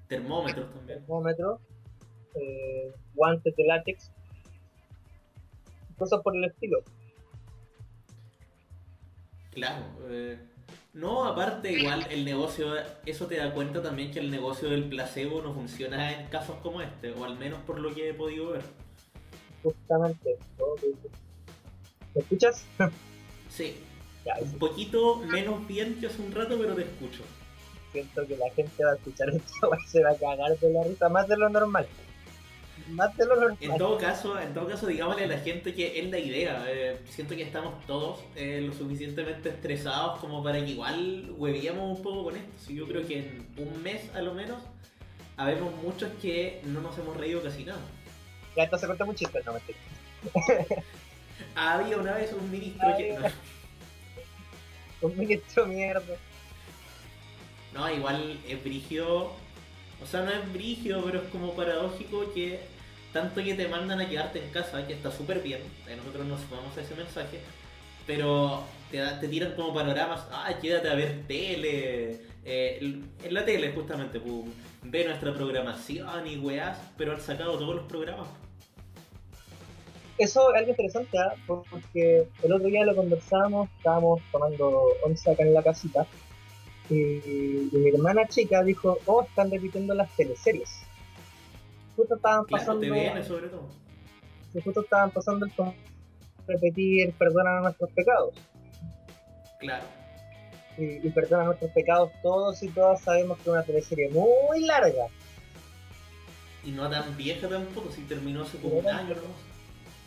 [0.08, 1.00] Termómetros también.
[1.00, 1.60] termómetro,
[2.36, 4.12] eh, guantes de látex,
[5.98, 6.80] cosas por el estilo.
[9.52, 9.84] Claro.
[10.10, 10.38] eh,
[10.94, 12.74] no, aparte igual el negocio,
[13.06, 16.82] eso te da cuenta también que el negocio del placebo no funciona en casos como
[16.82, 18.62] este, o al menos por lo que he podido ver.
[19.64, 20.38] Justamente.
[22.16, 22.66] ¿Me escuchas?
[23.50, 23.76] Sí,
[24.26, 27.24] Ya, un poquito menos bien que hace un rato, pero te escucho.
[27.92, 30.84] siento que la gente va a escuchar esto y se va a cagar de la
[30.84, 31.88] risa, más de lo normal.
[32.90, 33.58] Más de lo normal.
[33.62, 36.66] En todo caso, en todo caso, digámosle a la gente que es la idea.
[36.70, 42.04] eh, siento que estamos todos eh, lo suficientemente estresados como para que igual huevíamos un
[42.04, 42.52] poco con esto.
[42.68, 44.62] Sí, yo creo que en un mes a lo menos
[45.38, 47.80] habemos muchos que no nos hemos reído casi nada.
[48.58, 49.78] Ya entonces cuenta un chiste, no mentira.
[51.56, 53.16] Había una vez un ministro que...
[53.16, 53.32] Había-
[55.02, 56.16] Un ministro mierda.
[57.72, 59.32] No, igual es brigio.
[60.02, 62.60] O sea, no es brigio, pero es como paradójico que
[63.14, 66.42] tanto que te mandan a quedarte en casa, que está súper bien, eh, nosotros nos
[66.42, 67.40] sumamos a ese mensaje,
[68.06, 72.78] pero te, tiran como panoramas, ah, quédate a ver tele, eh,
[73.24, 74.22] en la tele justamente,
[74.84, 78.28] ve nuestra programación y weás, pero han sacado todos los programas.
[80.18, 81.34] Eso es algo interesante, ¿ah?
[81.46, 86.08] porque el otro día lo conversábamos, estábamos tomando once acá en la casita,
[86.90, 90.70] y, y mi hermana chica dijo, oh, están repitiendo las teleseries.
[91.96, 93.68] Justo estaban Claro, pasando, TVN sobre todo.
[94.64, 95.52] justo estaban pasando el
[96.48, 98.34] repetir perdona nuestros pecados.
[99.60, 99.84] Claro.
[100.78, 105.08] Y, y perdona nuestros pecados, todos y todas sabemos que es una teleserie muy larga.
[106.64, 109.47] Y no tan vieja tampoco, si terminó hace como un año nomás.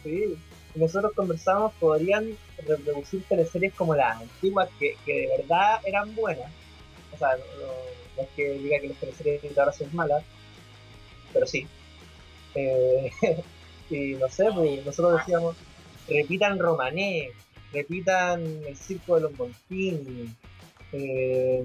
[0.02, 0.36] Sí,
[0.74, 2.36] nosotros conversamos, podrían
[2.66, 6.50] reproducir teleseries como las antiguas, que, que de verdad eran buenas.
[7.12, 10.22] O sea, no, es que diga que las teleseries de ahora son malas,
[11.32, 11.66] pero sí.
[12.54, 13.10] Eh,
[13.90, 15.56] y no sé, pues nosotros decíamos,
[16.08, 17.30] repitan Romané,
[17.72, 20.34] repitan el circo de los Montini,
[20.92, 21.64] eh,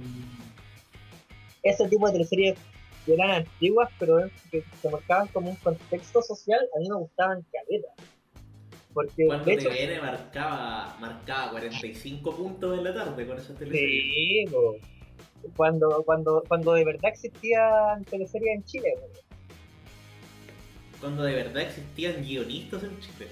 [1.64, 2.58] ese tipo de teleseries
[3.06, 7.46] que eran antiguas, pero que se marcaban como un contexto social, a mí me gustaban
[7.52, 7.94] caleta.
[8.96, 14.50] Porque Cuando de hecho, TVN marcaba, marcaba 45 puntos en la tarde con esas teleseries.
[14.50, 14.56] sí,
[15.56, 18.94] cuando, cuando, cuando de verdad existían teleseries en Chile.
[21.00, 23.28] Cuando de verdad existían guionistas en Chile.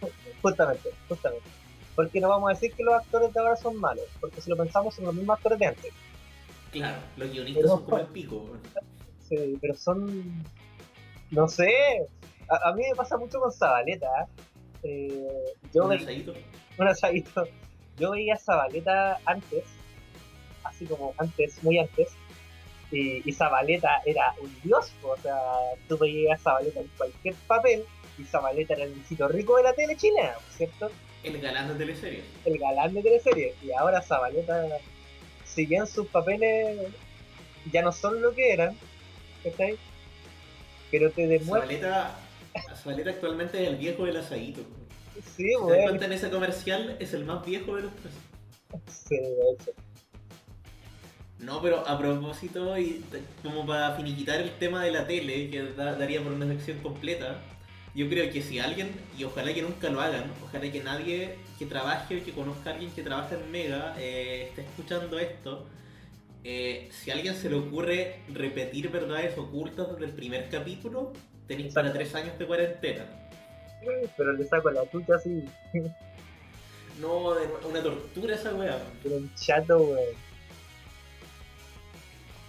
[0.42, 1.46] justamente, justamente.
[1.94, 4.56] Porque no vamos a decir que los actores de ahora son malos, porque si lo
[4.56, 5.92] pensamos son los mismos actores de antes.
[6.72, 8.50] Claro, los guionistas Pero- son como el pico.
[9.26, 10.44] Sí, pero son.
[11.30, 11.72] No sé.
[12.48, 14.06] A, a mí me pasa mucho con Zabaleta.
[14.06, 14.26] ¿eh?
[14.88, 16.34] Eh, yo Un ve- asadito.
[16.78, 17.48] un asadito.
[17.98, 19.64] Yo veía a Zabaleta antes,
[20.62, 22.08] así como antes, muy antes,
[22.92, 25.36] y, y Zabaleta era un dios, o sea,
[25.88, 27.84] tú veías a Zabaleta en cualquier papel,
[28.18, 30.90] y Zabaleta era el visito rico de la tele chilena, ¿cierto?
[31.24, 32.24] El galán de teleseries.
[32.44, 34.66] El galán de teleserie, y ahora Zabaleta,
[35.44, 36.78] si bien sus papeles
[37.72, 38.76] ya no son lo que eran,
[39.42, 39.76] ¿cachai?
[40.92, 41.60] Pero te demuestra...
[41.62, 44.60] Zabaleta, Zabaleta actualmente es el viejo del asadito.
[45.22, 48.14] Sí, te das cuenta en ese comercial, es el más viejo de los tres.
[48.88, 49.72] Sí, de hecho.
[51.38, 53.04] No, pero a propósito, y
[53.42, 57.42] como para finiquitar el tema de la tele, que da- daría por una sección completa,
[57.94, 61.66] yo creo que si alguien, y ojalá que nunca lo hagan, ojalá que nadie que
[61.66, 65.66] trabaje o que conozca a alguien que trabaja en Mega eh, esté escuchando esto,
[66.44, 71.12] eh, si a alguien se le ocurre repetir verdades ocultas desde el primer capítulo,
[71.48, 73.25] tenéis para tres años de cuarentena.
[74.16, 75.44] Pero le saco la chucha así.
[77.00, 77.34] No,
[77.68, 78.78] una tortura esa weá.
[79.02, 80.14] Pero un chato, weón.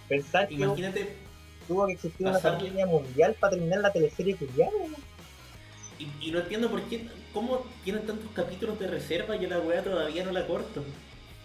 [0.08, 1.16] Pensar que Imagínate
[1.66, 4.72] tuvo que existir una pandemia mundial para terminar la teleserie culiada.
[5.98, 9.82] Y, y no entiendo por qué, cómo tienen tantos capítulos de reserva y la weá
[9.82, 10.84] todavía no la cortan.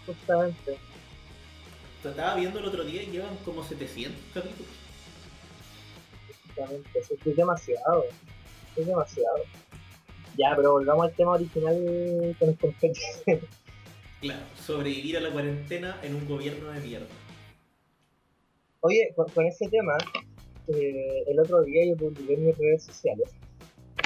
[0.05, 0.77] Justamente.
[2.03, 4.71] Estaba viendo el otro día y llevan como 700 capítulos.
[6.47, 6.99] Justamente.
[6.99, 8.05] Eso es demasiado.
[8.75, 9.37] Es demasiado.
[10.37, 11.75] Ya, pero volvamos al tema original
[12.39, 12.99] que nos compete.
[14.21, 17.07] Claro, sobrevivir a la cuarentena en un gobierno de mierda.
[18.79, 19.97] Oye, con, con ese tema,
[20.67, 23.29] eh, el otro día yo publiqué en mis redes sociales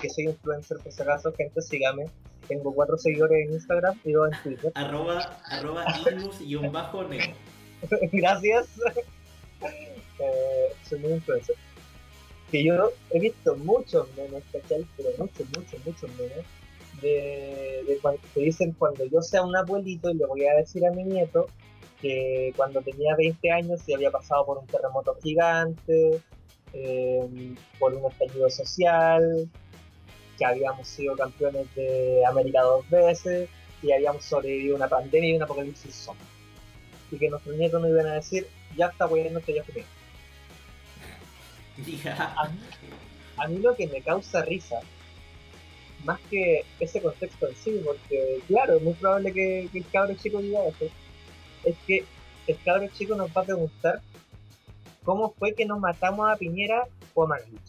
[0.01, 2.05] que soy influencer, por si acaso, gente, sígame.
[2.47, 4.71] Tengo cuatro seguidores en Instagram y dos en Twitter.
[4.75, 6.61] Arroba, arroba Ignus-neo.
[8.11, 8.67] Gracias.
[9.61, 11.55] Eh, soy muy influencer.
[12.51, 14.86] Que yo he visto muchos memes, ¿cachai?
[14.95, 16.45] Pero muchos, muchos, muchos memes.
[17.01, 20.83] De, de cuando te dicen cuando yo sea un abuelito y le voy a decir
[20.83, 21.45] a mi nieto
[22.01, 26.21] que cuando tenía 20 años y había pasado por un terremoto gigante,
[26.73, 29.47] eh, por un estallido social,
[30.38, 33.49] que habíamos sido campeones de América dos veces
[33.81, 36.25] y habíamos sobrevivido una pandemia y un apocalipsis zombie
[37.12, 39.83] y que nuestros nietos nos iban a decir, ya está bueno que ya fue.
[42.37, 42.59] A mí,
[43.37, 44.79] a mí lo que me causa risa,
[46.03, 50.15] más que ese contexto en sí, porque claro, es muy probable que, que el cabro
[50.15, 50.85] chico diga eso,
[51.63, 52.05] es que
[52.47, 54.01] el cabro chico nos va a preguntar
[55.03, 57.59] cómo fue que nos matamos a Piñera o a Manuel.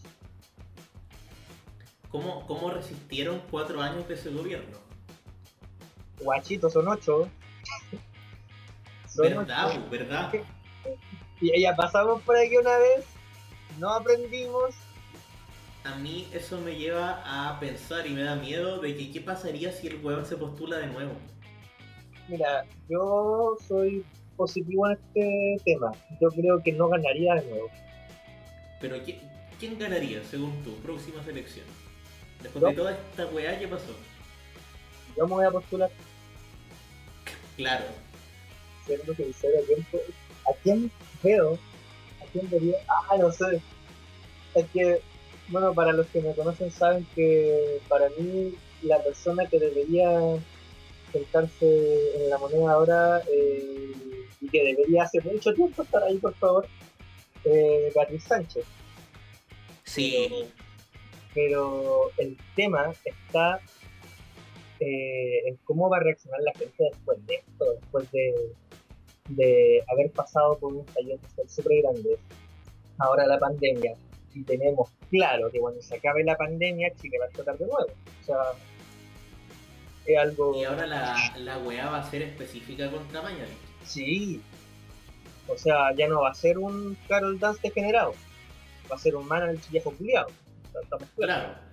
[2.11, 4.79] ¿Cómo, ¿Cómo resistieron cuatro años de ese gobierno?
[6.21, 7.29] Guachitos son ocho.
[9.09, 9.91] Son ¿Verdad, ocho.
[9.91, 10.33] verdad?
[11.41, 13.05] Y ya pasamos por aquí una vez,
[13.79, 14.75] no aprendimos,
[15.85, 19.73] A mí eso me lleva a pensar y me da miedo de que qué pasaría
[19.73, 21.13] si el weón se postula de nuevo.
[22.29, 24.05] Mira, yo soy
[24.37, 25.93] positivo en este tema.
[26.21, 27.71] Yo creo que no ganaría de nuevo.
[28.81, 29.19] Pero ¿qui-
[29.59, 31.73] ¿quién ganaría, según tú, próximas elecciones?
[32.43, 32.69] Después Yo.
[32.69, 33.95] de toda esta weá que pasó.
[35.17, 35.91] Yo me voy a postular
[37.57, 37.85] Claro,
[38.87, 39.55] siendo sincero.
[39.59, 39.87] ¿A quién,
[40.47, 40.91] ¿A quién
[41.23, 41.59] veo?
[42.89, 43.61] Ah, no sé.
[44.55, 45.01] Es que,
[45.49, 50.11] bueno, para los que me conocen saben que para mí la persona que debería
[51.13, 53.93] sentarse en la moneda ahora eh,
[54.41, 56.67] y que debería hace mucho tiempo estar ahí, por favor,
[57.45, 58.65] eh, Beatriz Sánchez.
[59.85, 60.29] sí.
[61.35, 63.61] pero el tema está
[64.81, 68.53] eh, en cómo va a reaccionar la gente después de esto, después de,
[69.29, 72.19] de haber pasado por un estallido social súper grande,
[72.99, 73.95] ahora la pandemia,
[74.35, 77.87] y tenemos claro que cuando se acabe la pandemia Chile va a explotar de nuevo.
[78.21, 78.37] O sea,
[80.07, 80.57] es algo...
[80.57, 83.57] Y ahora la, la weá va a ser específica contra Mañalich.
[83.85, 84.43] Sí.
[85.47, 88.15] O sea, ya no va a ser un Carol Dance degenerado,
[88.91, 90.29] va a ser un man al viejo culiado.
[90.83, 91.45] Estamos claros.
[91.45, 91.69] Claro.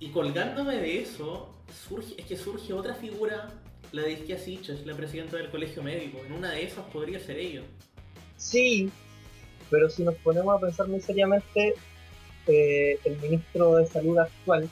[0.00, 3.48] Y colgándome de eso, surge, es que surge otra figura,
[3.92, 6.18] la de Isquia Siches, la presidenta del colegio médico.
[6.26, 7.64] En una de esas podría ser ellos.
[8.36, 8.90] Sí,
[9.70, 11.74] pero si nos ponemos a pensar muy seriamente,
[12.46, 14.68] eh, el ministro de Salud actual,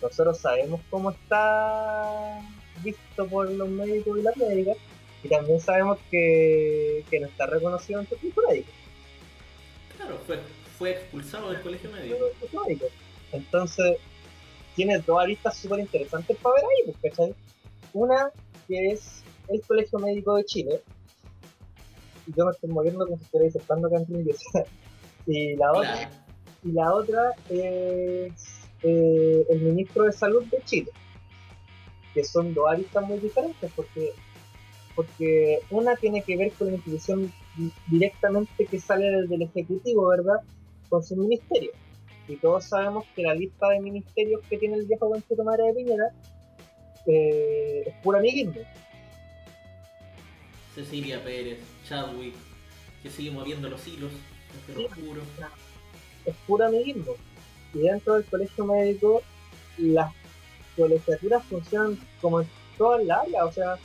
[0.00, 2.40] nosotros sabemos cómo está
[2.82, 4.76] visto por los médicos y las médicas,
[5.22, 8.70] y también sabemos que, que no está reconocido en su tipo médico.
[9.96, 10.40] Claro, fue,
[10.78, 12.86] fue expulsado del colegio médico.
[13.30, 13.96] Entonces,
[14.74, 17.34] tienes dos aristas súper interesantes para ver ahí, pues, ¿cachai?
[17.94, 18.30] Una
[18.68, 20.80] que es el Colegio Médico de Chile,
[22.26, 24.26] y yo me estoy moviendo como si estuviera disertando acá en
[25.26, 26.10] y la otra
[26.64, 28.32] y la otra es
[28.82, 30.90] eh, el ministro de Salud de Chile,
[32.14, 34.12] que son dos aristas muy diferentes, porque,
[34.94, 40.06] porque una tiene que ver con la institución di- directamente que sale desde el Ejecutivo,
[40.08, 40.40] ¿verdad?
[40.88, 41.72] Con su ministerio.
[42.28, 45.74] Y todos sabemos que la lista de ministerios que tiene el viejo Conchito Madre de
[45.74, 46.12] Piñera
[47.06, 48.60] eh, es pura amiguismo.
[50.74, 52.34] Cecilia Pérez, Chadwick,
[53.02, 54.12] que sigue moviendo los hilos,
[54.66, 55.22] te lo juro.
[56.24, 57.14] es puro amiguismo.
[57.74, 59.22] Y dentro del colegio médico,
[59.78, 60.12] las
[60.76, 62.48] colegiaturas funcionan como en
[62.78, 63.44] todas las áreas.
[63.44, 63.78] O sea,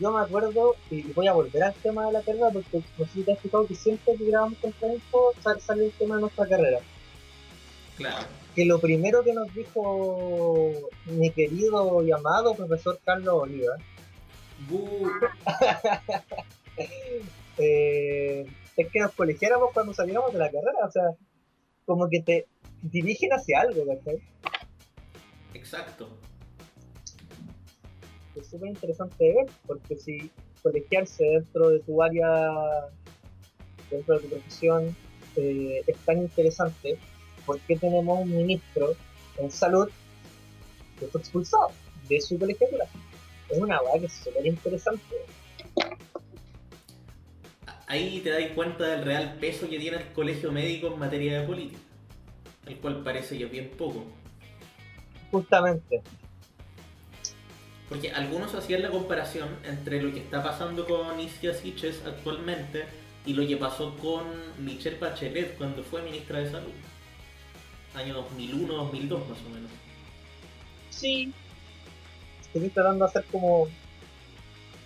[0.00, 3.12] yo me acuerdo, y voy a volver al tema de la carrera, porque no sé
[3.12, 4.72] si te has fijado que siempre que grabamos con
[5.42, 6.80] sale, sale el tema de nuestra carrera.
[7.96, 8.26] Claro.
[8.58, 10.72] Que lo primero que nos dijo
[11.06, 13.76] mi querido y amado profesor Carlos Oliva
[17.56, 18.44] eh,
[18.76, 21.04] es que nos colegiáramos cuando saliéramos de la carrera, o sea,
[21.86, 22.48] como que te
[22.82, 24.20] dirigen hacia algo, ¿cachai?
[25.54, 26.18] Exacto.
[28.34, 30.32] Es súper interesante de ver, porque si
[30.64, 32.28] colegiarse dentro de tu área,
[33.88, 34.96] dentro de tu profesión,
[35.36, 36.98] eh, es tan interesante,
[37.48, 38.94] ¿por qué tenemos un ministro
[39.38, 39.88] en salud
[41.00, 41.72] que fue expulsado
[42.06, 42.84] de su colegiatura?
[43.48, 45.02] Es una weá que es súper interesante.
[47.86, 51.46] Ahí te das cuenta del real peso que tiene el colegio médico en materia de
[51.46, 51.80] política.
[52.66, 54.04] El cual parece que es bien poco.
[55.30, 56.02] Justamente,
[57.88, 62.84] Porque algunos hacían la comparación entre lo que está pasando con Isia Siches actualmente
[63.24, 64.24] y lo que pasó con
[64.58, 66.72] Michelle Bachelet cuando fue ministra de Salud.
[67.94, 69.70] Año 2001-2002 más o menos.
[70.90, 71.32] Sí.
[72.54, 73.68] Estoy tratando de hacer como.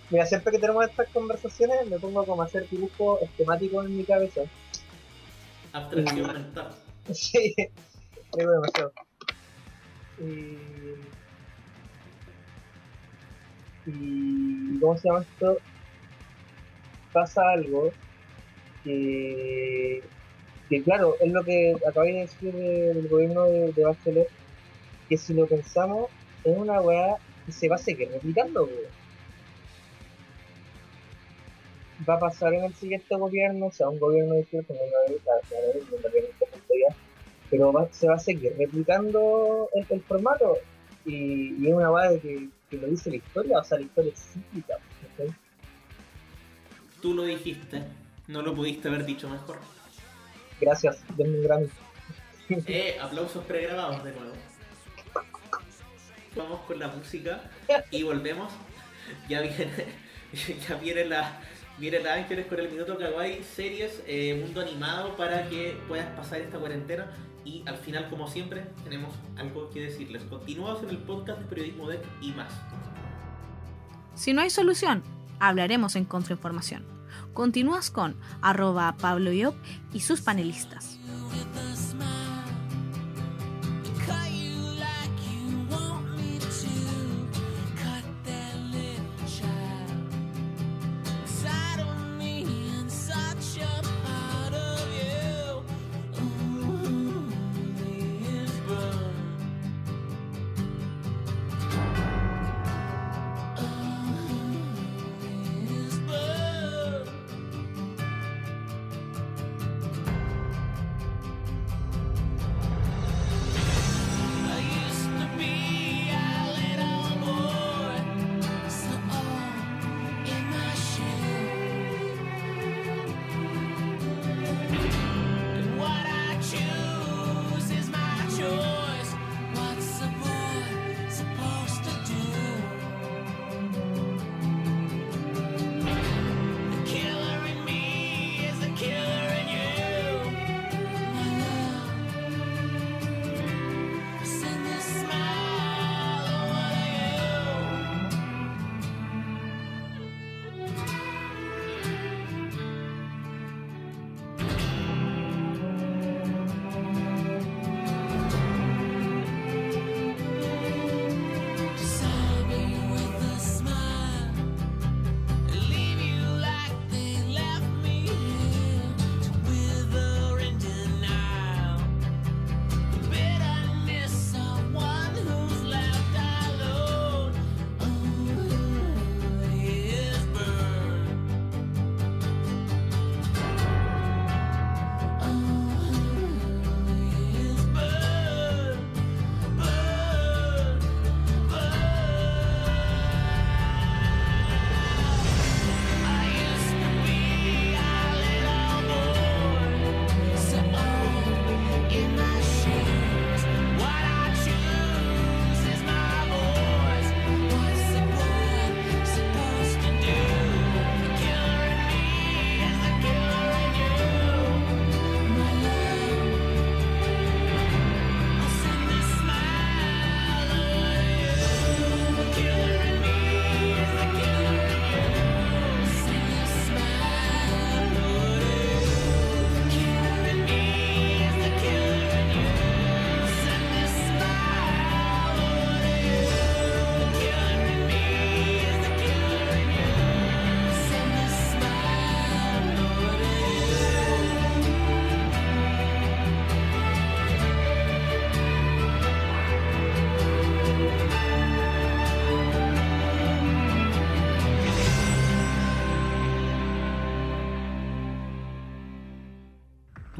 [0.09, 4.03] Mira, siempre que tenemos estas conversaciones me pongo como a hacer dibujos esquemáticos en mi
[4.03, 4.41] cabeza.
[5.71, 6.75] Abstracción mental.
[7.11, 7.53] Sí,
[8.37, 8.93] digo demasiado.
[10.19, 10.57] Y.
[13.89, 14.79] Y.
[14.79, 15.57] ¿Cómo se llama esto?
[17.11, 17.91] Pasa algo
[18.83, 20.01] que.
[20.73, 24.27] Que, claro, es lo que acabáis de decir de- del gobierno de, de
[25.07, 26.09] que si lo pensamos,
[26.43, 27.15] es una weá
[27.45, 29.03] que se va a seguir replicando, weón.
[32.09, 34.63] Va a pasar en el siguiente gobierno, o sea, un gobierno de la-
[37.51, 40.57] pero va- se va a seguir replicando el, formato
[41.05, 44.19] y, es una weá que, que lo dice la historia, o sea, la historia es
[44.19, 44.73] cíclica.
[46.99, 47.83] Tú lo dijiste,
[48.27, 49.59] no lo pudiste haber dicho mejor.
[50.63, 51.67] Gracias, denme un Grammy.
[52.67, 54.33] Eh, aplausos pregrabados de nuevo.
[56.35, 57.41] Vamos con la música
[57.89, 58.51] y volvemos.
[59.29, 59.69] Ya viene,
[60.67, 61.39] ya viene la,
[61.79, 66.41] viene la Ángeles con el minuto kawaii series, eh, mundo animado para que puedas pasar
[66.41, 67.07] esta cuarentena.
[67.45, 70.23] Y al final, como siempre, tenemos algo que decirles.
[70.23, 72.53] Continuamos en el podcast de Periodismo DEC y más.
[74.15, 75.01] Si no hay solución,
[75.39, 76.85] hablaremos en contrainformación.
[77.33, 79.55] Continúas con arroba Pablo Iop
[79.93, 80.99] y sus panelistas.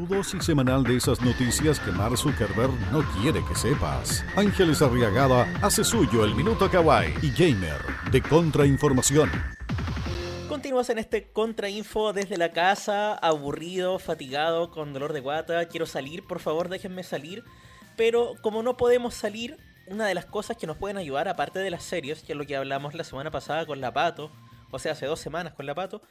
[0.03, 4.25] Tu dosis semanal de esas noticias que Mark Zuckerberg no quiere que sepas.
[4.35, 7.79] Ángeles Arriagada hace suyo el Minuto Kawaii y Gamer
[8.11, 9.31] de Contrainformación.
[10.49, 15.65] Continuamos en este contrainfo desde la casa, aburrido, fatigado, con dolor de guata.
[15.69, 17.45] Quiero salir, por favor, déjenme salir.
[17.95, 19.55] Pero como no podemos salir,
[19.87, 22.45] una de las cosas que nos pueden ayudar, aparte de las series, que es lo
[22.45, 24.31] que hablamos la semana pasada con la Pato,
[24.69, 26.01] o sea, hace dos semanas con la Pato,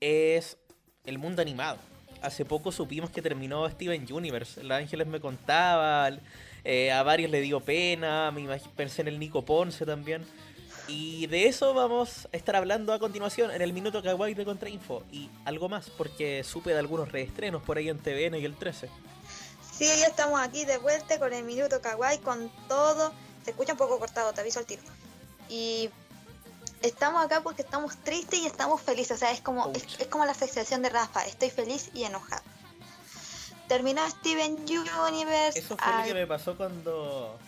[0.00, 0.58] es
[1.04, 1.78] el mundo animado.
[2.22, 4.62] Hace poco supimos que terminó Steven Universe.
[4.62, 6.10] La Ángeles me contaba,
[6.64, 8.46] eh, a varios le dio pena, me
[8.76, 10.24] pensé en el Nico Ponce también.
[10.88, 15.02] Y de eso vamos a estar hablando a continuación en el Minuto Kawaii de Contrainfo.
[15.12, 18.88] Y algo más, porque supe de algunos reestrenos por ahí en TVN y el 13.
[19.78, 23.12] Sí, ya estamos aquí de vuelta con el minuto kawaii, con todo.
[23.44, 24.82] Se escucha un poco cortado, te aviso al tiro.
[25.48, 25.88] Y
[26.82, 29.16] estamos acá porque estamos tristes y estamos felices.
[29.16, 31.24] O sea, es como, es, es como la sensación de Rafa.
[31.26, 32.42] Estoy feliz y enojado.
[33.68, 34.56] Terminó Steven
[35.08, 35.58] Universe.
[35.58, 37.38] Eso fue lo que me pasó cuando.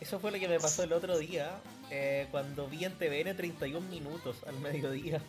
[0.00, 1.60] Eso fue lo que me pasó el otro día.
[1.90, 5.20] eh, cuando vi en TVN 31 minutos al mediodía.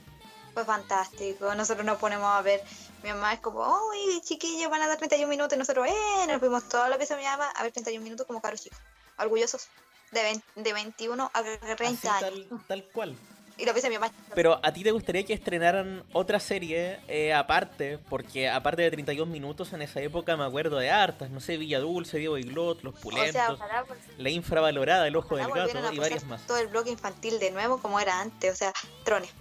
[0.55, 1.53] Fue fantástico.
[1.53, 2.63] Nosotros nos ponemos a ver.
[3.03, 5.55] Mi mamá es como, uy, chiquillos, van a dar 31 minutos.
[5.55, 8.25] Y nosotros, eh, nos fuimos toda la pieza de mi mamá a ver 31 minutos
[8.25, 8.79] como caros chicos.
[9.19, 9.67] Orgullosos.
[10.11, 12.19] De, 20 de 21 a 30 Así años.
[12.49, 13.15] tal, tal cual.
[13.59, 14.13] Y pieza de mi mamá.
[14.35, 19.31] Pero a ti te gustaría que estrenaran otra serie eh, aparte, porque aparte de 31
[19.31, 22.83] minutos en esa época me acuerdo de hartas, no sé, Villa Dulce, Diego y Glot,
[22.83, 26.23] Los O sea, Pulentos, ojalá, vol- La Infravalorada, El Ojo del Gato a y varias
[26.25, 26.45] más.
[26.45, 28.53] todo el bloque infantil de nuevo como era antes.
[28.53, 28.71] O sea,
[29.03, 29.31] trones.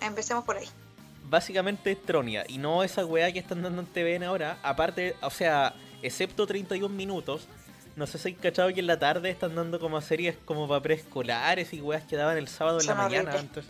[0.00, 0.66] Empecemos por ahí.
[1.24, 5.30] Básicamente es Tronia, y no esa weá que están dando en TVN ahora, aparte, o
[5.30, 7.46] sea, excepto 31 minutos,
[8.00, 10.80] no sé si hay cachado que en la tarde están dando como series como para
[10.82, 13.66] preescolares y weas que daban el sábado en la mañana antes.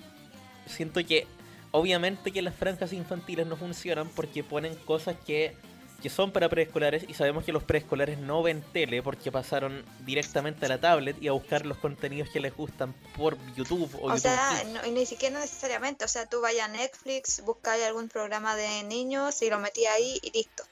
[0.66, 1.26] Siento que
[1.72, 5.54] obviamente que las franjas infantiles no funcionan porque ponen cosas que,
[6.00, 10.66] que son para preescolares y sabemos que los preescolares no ven tele porque pasaron directamente
[10.66, 14.08] a la tablet y a buscar los contenidos que les gustan por YouTube o, O,
[14.10, 16.04] YouTube sea, no- y ni siquiera necesariamente.
[16.04, 20.20] O sea, tú vayas a Netflix, buscáis algún programa de niños y lo metí ahí
[20.22, 20.62] y listo.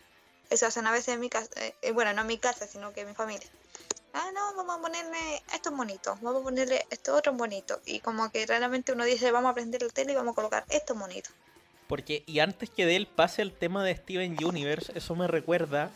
[0.51, 1.49] Eso hacen a veces en mi casa.
[1.57, 3.49] eh, eh, bueno, no en mi casa, sino que en mi familia.
[4.14, 7.78] Ah, no, vamos a ponerle estos bonitos, vamos a ponerle estos otros bonitos.
[7.84, 10.64] Y como que realmente uno dice, vamos a prender el tele y vamos a colocar
[10.70, 11.32] estos bonitos.
[11.86, 15.90] Porque, y antes que de él pase al tema de Steven Universe, eso me recuerda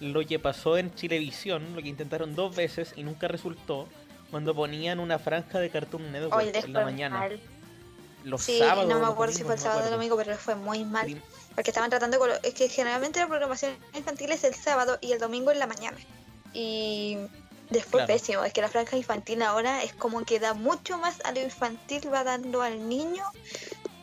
[0.00, 3.88] lo que pasó en Chilevisión, lo que intentaron dos veces y nunca resultó,
[4.30, 7.18] cuando ponían una franja de Cartoon Network en la mañana.
[7.20, 7.40] mal.
[8.24, 8.88] Los Sí, sábados.
[8.88, 11.06] no me acuerdo si fue el sábado o el domingo, pero fue muy mal.
[11.06, 11.22] Prim-
[11.54, 12.28] Porque estaban tratando con...
[12.30, 15.66] lo- Es que generalmente la programación infantil es el sábado y el domingo en la
[15.66, 15.96] mañana.
[16.52, 17.16] Y
[17.70, 18.06] después Claro.
[18.06, 18.44] pésimo.
[18.44, 22.12] Es que la franja infantil ahora es como que da mucho más a lo infantil,
[22.12, 23.24] va dando al niño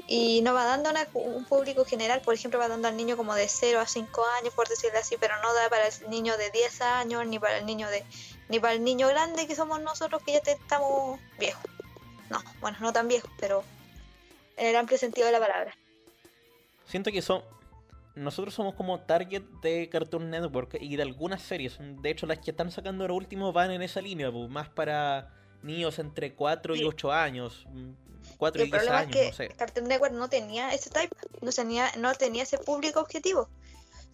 [0.08, 2.22] y no va dando a un público general.
[2.22, 5.16] Por ejemplo, va dando al niño como de 0 a 5 años, por decirlo así,
[5.20, 8.04] pero no da para el niño de 10 años, ni para el niño de
[8.48, 11.64] ni para el niño grande que somos nosotros que ya te- estamos viejos.
[12.32, 13.64] No, bueno, no tan viejos, pero
[14.58, 15.76] en el amplio sentido de la palabra.
[16.90, 17.44] Siento que son.
[18.16, 21.78] Nosotros somos como target de Cartoon Network y de algunas series.
[21.80, 25.32] De hecho, las que están sacando ahora último van en esa línea, pues, más para
[25.62, 26.84] niños entre 4 y Sí.
[26.86, 27.66] 8 años.
[28.38, 29.56] 4 Y y el 10 problema años, es que no sé.
[29.56, 33.48] Cartoon Network no tenía ese type, no tenía, no tenía ese público objetivo.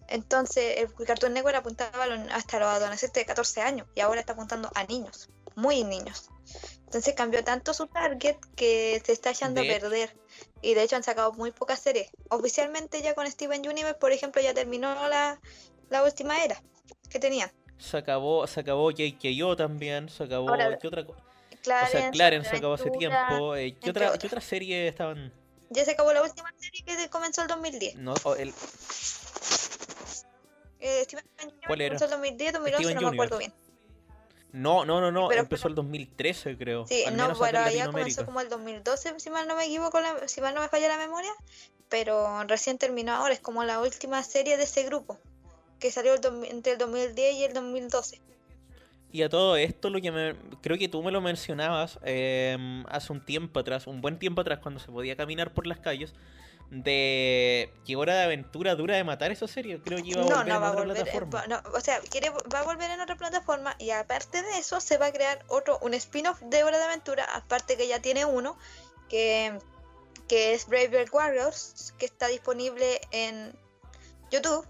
[0.08, 4.70] Entonces, el Cartoon Network apuntaba hasta los adolescentes de 14 años y ahora está apuntando
[4.74, 6.30] a niños, muy niños.
[6.84, 10.16] Entonces cambió tanto su target que se está echando De a perder.
[10.62, 12.10] Y de hecho han sacado muy pocas series.
[12.30, 15.40] Oficialmente ya con Steven Universe, por ejemplo, ya terminó la,
[15.90, 16.60] la última era
[17.10, 17.50] que tenían.
[17.78, 20.48] Se acabó, se acabó JKO también, se acabó.
[20.50, 23.54] Ahora, ¿Qué otra co- O sea, Clarence se acabó hace tiempo.
[23.54, 24.16] eh, ¿qué, otra.
[24.18, 25.32] ¿Qué otra serie estaban?
[25.68, 27.96] Ya se acabó la última serie que comenzó el 2010.
[27.96, 28.54] No, o el-
[30.78, 31.96] Eh, Steven Universe ¿Cuál era?
[31.98, 33.52] comenzó el 2010, 2011, Steven no me acuerdo bien.
[34.52, 36.86] No, no, no, no, Pero- empezó el 2013, creo.
[36.86, 39.64] Sí, al no, menos bueno, en ya comenzó como el 2012, si mal no me
[39.66, 41.30] equivoco, la- si mal no me falla la memoria,
[41.88, 45.18] pero recién terminó ahora, es como la última serie de ese grupo,
[45.78, 48.20] que salió el dos- entre el 2010 y el 2012.
[49.12, 53.12] Y a todo esto, lo que me, creo que tú me lo mencionabas eh, hace
[53.12, 56.12] un tiempo atrás, un buen tiempo atrás, cuando se podía caminar por las calles,
[56.70, 59.80] de que Hora de Aventura dura de matar esa serie.
[59.80, 61.46] Creo que iba a No, volver no en va a otra volver, eh, plataforma.
[61.46, 64.98] no, o sea, quiere, va a volver en otra plataforma y aparte de eso se
[64.98, 68.58] va a crear otro, un spin-off de Hora de Aventura, aparte que ya tiene uno,
[69.08, 69.56] que,
[70.28, 73.52] que es Brave Bird Warriors, que está disponible en
[74.32, 74.66] YouTube.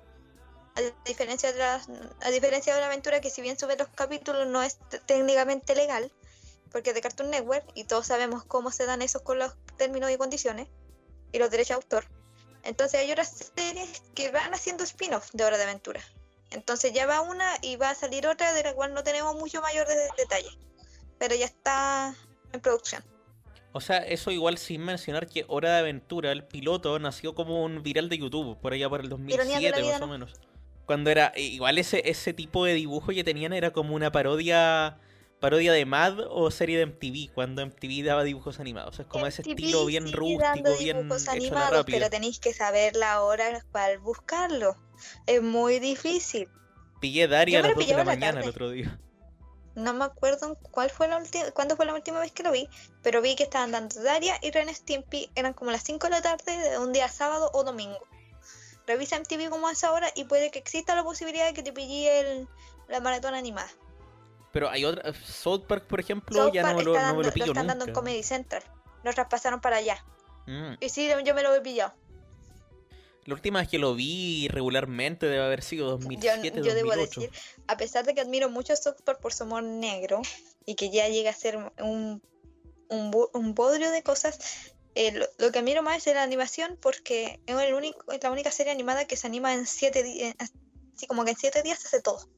[0.76, 1.80] A diferencia de la,
[2.20, 6.12] a diferencia de de Aventura, que si bien sube los capítulos no es técnicamente legal,
[6.70, 10.10] porque es de Cartoon Network y todos sabemos cómo se dan esos con los términos
[10.10, 10.68] y condiciones
[11.32, 12.04] y los derechos de autor.
[12.62, 16.00] Entonces hay otras series que van haciendo spin-off de Hora de Aventura.
[16.50, 19.62] Entonces ya va una y va a salir otra de la cual no tenemos mucho
[19.62, 20.50] mayor de- detalle.
[21.18, 22.14] Pero ya está
[22.52, 23.02] en producción.
[23.72, 27.82] O sea, eso igual sin mencionar que Hora de Aventura, el piloto, nació como un
[27.82, 30.26] viral de YouTube, por allá por el Ironías de 2007 la vida, más o ¿no?
[30.86, 34.98] Cuando era, eh, igual ese, ese tipo de dibujo que tenían era como una parodia
[35.40, 38.98] parodia de Mad o serie de MTV, cuando MTV daba dibujos animados.
[38.98, 43.98] Es como ese estilo bien rústico, bien animados, pero tenéis que saber la hora para
[43.98, 44.76] buscarlo.
[45.26, 46.48] Es muy difícil.
[47.00, 48.48] Pillé Daria a las lo 2 de la mañana el tarde.
[48.48, 48.98] otro día.
[49.74, 52.66] No me acuerdo cuál fue la última, cuándo fue la última vez que lo vi,
[53.02, 56.22] pero vi que estaban dando Daria y Ren Stimpy, eran como las 5 de la
[56.22, 58.00] tarde de un día sábado o domingo.
[58.86, 61.72] Revisa MTV como a esa hora y puede que exista la posibilidad de que te
[61.72, 62.48] pille el-
[62.88, 63.68] la maratón animada.
[64.52, 65.12] Pero hay otra.
[65.14, 67.32] South Park, por ejemplo, South ya no Park lo, está no me dando- lo lo
[67.34, 67.92] pillo están dando en.
[67.92, 68.62] Comedy Central.
[69.02, 70.04] Lo traspasaron para allá.
[70.46, 70.74] Mm.
[70.80, 71.92] Y sí, yo me lo he pillado.
[73.24, 77.20] La última vez que lo vi regularmente debe haber sido Yo, 2007, yo debo 2008.
[77.22, 77.32] decir,
[77.66, 80.22] a pesar de que admiro mucho a South Park por su humor negro
[80.64, 82.22] y que ya llega a ser un,
[82.88, 84.38] un, un bodrio de cosas,
[84.96, 88.30] eh, lo, lo que admiro más es la animación porque es, el único, es la
[88.32, 91.78] única serie animada que se anima en siete días, así como que en siete días
[91.78, 92.28] se hace todo.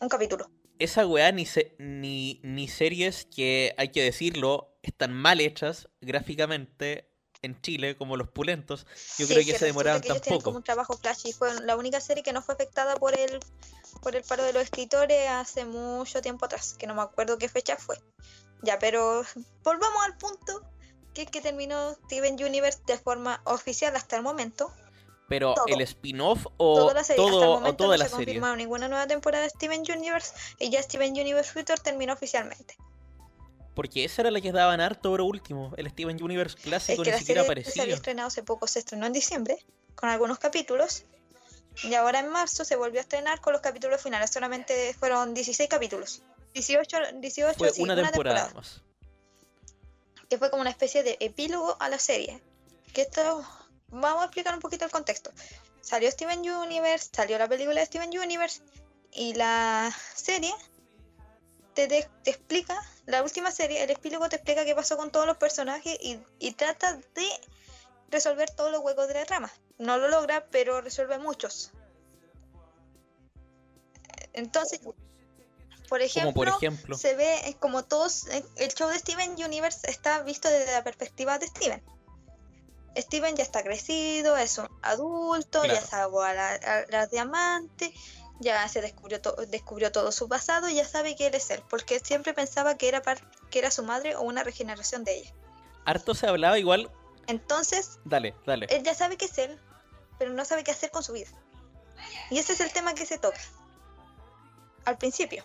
[0.00, 0.50] Un capítulo.
[0.78, 7.08] Esa weá ni, se- ni, ni series que, hay que decirlo, están mal hechas gráficamente
[7.40, 8.86] en Chile, como Los Pulentos.
[9.18, 10.44] Yo Sí, creo que que se demoraron que ellos tampoco.
[10.44, 13.38] como un trabajo flash y fue la única serie que no fue afectada por el,
[14.02, 17.48] por el paro de los escritores hace mucho tiempo atrás, que no me acuerdo qué
[17.48, 17.96] fecha fue.
[18.62, 19.22] Ya, pero
[19.64, 20.62] volvamos al punto
[21.12, 24.72] que terminó Steven Universe de forma oficial hasta el momento.
[25.28, 25.66] Pero todo.
[25.68, 28.18] el spin-off o toda la serie, hasta el todo momento toda no la se ha
[28.18, 28.26] serie.
[28.26, 32.76] confirmado ninguna nueva temporada de Steven Universe y ya Steven Universe Future terminó oficialmente.
[33.74, 35.72] Porque esa era la que daban harto ahora último.
[35.76, 37.94] El Steven Universe Es clásico que ni siquiera serie se había aparecía.
[37.94, 41.04] estrenado hace poco, se estrenó en diciembre con algunos capítulos
[41.82, 44.30] y ahora en marzo se volvió a estrenar con los capítulos finales.
[44.30, 46.22] Solamente fueron 16 capítulos.
[46.52, 48.82] 18, 18 Fue sí, una temporada más.
[50.32, 52.42] Que fue como una especie de epílogo a la serie.
[52.94, 53.46] Que esto,
[53.88, 55.30] vamos a explicar un poquito el contexto.
[55.82, 58.62] Salió Steven Universe, salió la película de Steven Universe
[59.12, 60.50] y la serie
[61.74, 65.98] te, explica, la última serie, el epílogo te explica qué pasó con todos los personajes
[66.00, 67.28] y, y trata de
[68.08, 69.52] resolver todos los huecos de la trama.
[69.76, 71.72] No lo logra, pero resuelve muchos.
[74.32, 74.80] Entonces,
[75.92, 76.96] por ejemplo, por ejemplo.
[76.96, 81.38] se ve como todos, eh, el show de Steven Universe está visto desde la perspectiva
[81.38, 81.82] de Steven.
[82.96, 85.86] Steven ya está crecido, es un adulto, ya Claro.
[85.86, 87.92] sabe a la, a la diamante,
[88.40, 91.62] ya se descubrió, to- descubrió todo su pasado y ya sabe que él es él,
[91.68, 93.02] porque siempre pensaba que era,
[93.50, 95.34] que era su madre o una regeneración de ella.
[95.84, 96.90] Harto se hablaba igual.
[97.26, 98.64] Entonces, Dale, dale.
[98.70, 99.60] él ya sabe que es él,
[100.18, 101.28] pero no sabe qué hacer con su vida.
[102.30, 103.40] Y ese es el tema que se toca.
[104.86, 105.44] Al principio.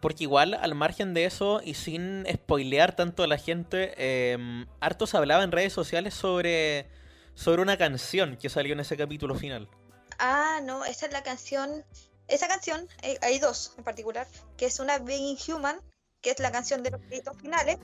[0.00, 5.06] Porque igual, al margen de eso, y sin spoilear tanto a la gente, eh, harto
[5.06, 6.88] se hablaba en redes sociales sobre,
[7.34, 9.68] sobre una canción que salió en ese capítulo final.
[10.18, 11.84] Ah, no, esa es la canción.
[12.28, 14.26] Esa canción, eh, hay dos en particular,
[14.56, 15.80] que es una Being Human,
[16.20, 17.78] que es la canción de los créditos finales,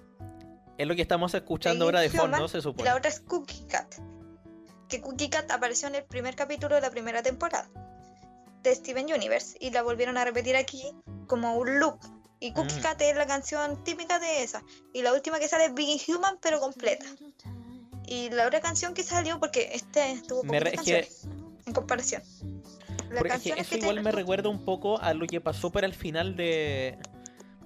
[0.77, 2.91] Es lo que estamos escuchando Being ahora de Human, fondo, se y supone.
[2.91, 3.95] la otra es Cookie Cat.
[4.89, 7.69] Que Cookie Cat apareció en el primer capítulo de la primera temporada
[8.65, 10.83] de Steven Universe y la volvieron a repetir aquí
[11.29, 11.99] como un loop.
[12.41, 12.83] Y Cookie Mm.
[12.83, 14.62] Cat es la canción típica de esa.
[14.93, 17.07] Y la última que sale es Being Human, pero completa.
[18.07, 21.01] Y la otra canción que salió, porque este tuvo Me re- poquitas es que-
[21.31, 22.23] canciones en comparación.
[23.11, 25.95] Que canciones eso que igual me recuerda un poco a lo que pasó para el
[25.95, 26.99] final de,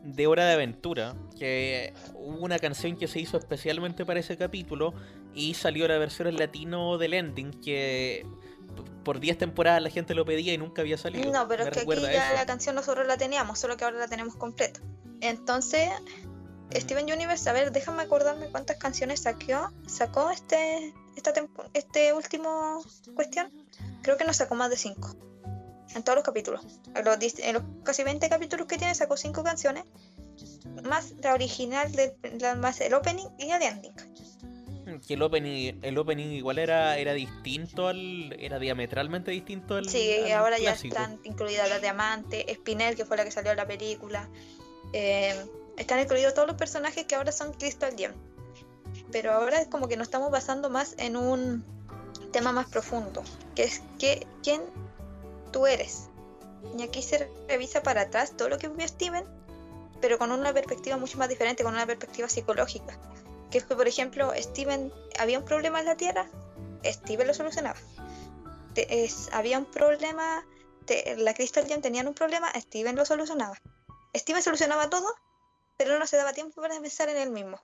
[0.05, 1.17] de Hora de Aventura.
[1.39, 4.93] Que hubo una canción que se hizo especialmente para ese capítulo
[5.35, 8.27] y salió la versión en latino del ending que
[9.05, 11.33] por 10 temporadas la gente lo pedía y nunca había salido.
[11.33, 13.99] No, pero Me es que aquí ya la canción nosotros la teníamos, solo que ahora
[13.99, 14.81] la tenemos completa.
[15.21, 15.89] Entonces,
[16.75, 21.33] Steven Universe, a ver, déjame acordarme cuántas canciones sacó, sacó este, esta
[21.75, 22.83] este último
[23.15, 23.51] cuestión.
[24.03, 25.17] Creo que nos sacó más de 5.
[25.95, 26.65] En todos los capítulos.
[26.95, 29.85] En los, dis- en los casi 20 capítulos que tiene, sacó 5 canciones.
[30.85, 33.93] Más la original, de, la, más el opening y el ending.
[35.07, 38.35] Que el opening, el opening igual era, era distinto al.
[38.39, 39.89] era diametralmente distinto al.
[39.89, 43.57] Sí, al ahora ya están incluidas la Diamante, Spinel, que fue la que salió en
[43.57, 44.29] la película.
[44.93, 45.35] Eh,
[45.77, 48.13] están incluidos todos los personajes que ahora son Crystal Gem.
[49.13, 51.65] Pero ahora es como que nos estamos basando más en un
[52.33, 53.23] tema más profundo,
[53.55, 54.63] que es que, quién
[55.53, 56.09] tú eres.
[56.77, 59.25] Y aquí se revisa para atrás todo lo que vivió Steven,
[60.01, 62.99] pero con una perspectiva mucho más diferente, con una perspectiva psicológica.
[63.51, 66.29] Que que, por ejemplo, Steven, había un problema en la Tierra,
[66.85, 67.79] Steven lo solucionaba.
[68.75, 70.45] te- es- había un problema,
[70.85, 73.57] te- la Crystal Gem tenían un problema, Steven lo solucionaba.
[74.15, 75.09] Steven solucionaba todo,
[75.77, 77.61] pero no se daba tiempo para pensar en él mismo.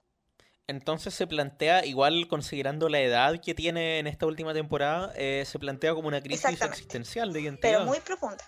[0.67, 5.59] Entonces se plantea, igual considerando la edad que tiene en esta última temporada, eh, se
[5.59, 7.75] plantea como una crisis existencial de identidad.
[7.75, 8.45] Pero muy profunda.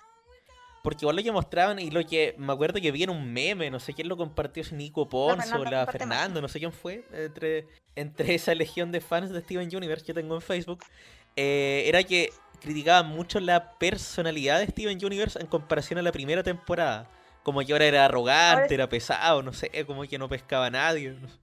[0.86, 3.72] Porque igual lo que mostraban y lo que me acuerdo que vi en un meme,
[3.72, 5.86] no sé quién lo compartió, si Nico Ponce o Fernando la.
[5.86, 7.66] Fernando, no sé quién fue, entre,
[7.96, 10.84] entre esa legión de fans de Steven Universe que tengo en Facebook,
[11.34, 16.44] eh, era que criticaban mucho la personalidad de Steven Universe en comparación a la primera
[16.44, 17.10] temporada.
[17.42, 20.70] Como que ahora era arrogante, Ahora- era pesado, no sé, como que no pescaba a
[20.70, 21.10] nadie.
[21.20, 21.34] no sé.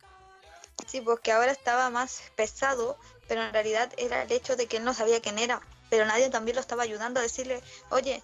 [0.88, 4.86] Sí, porque ahora estaba más pesado, pero en realidad era el hecho de que él
[4.86, 5.60] no sabía quién era.
[5.90, 8.24] Pero nadie también lo estaba ayudando a decirle, oye,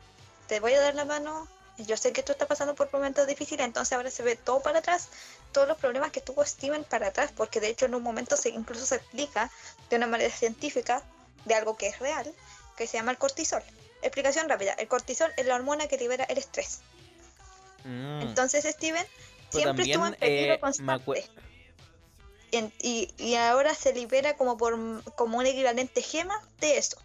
[0.50, 1.48] te voy a dar la mano,
[1.78, 4.80] yo sé que tú estás pasando por momentos difíciles, entonces ahora se ve todo para
[4.80, 5.10] atrás,
[5.54, 8.50] todos los problemas que tuvo Steven para atrás, porque de hecho en un momento se
[8.50, 9.52] incluso se explica
[9.92, 11.04] de una manera científica
[11.46, 12.34] de algo que es real,
[12.76, 13.62] que se llama el cortisol.
[14.02, 16.80] Explicación rápida, el cortisol es la hormona que libera el estrés.
[17.84, 18.22] Mm.
[18.22, 19.06] Entonces Steven
[19.52, 21.30] Pero siempre estuvo en peligro eh, constante.
[22.52, 26.98] y, y ahora se libera como por como un equivalente gema de eso.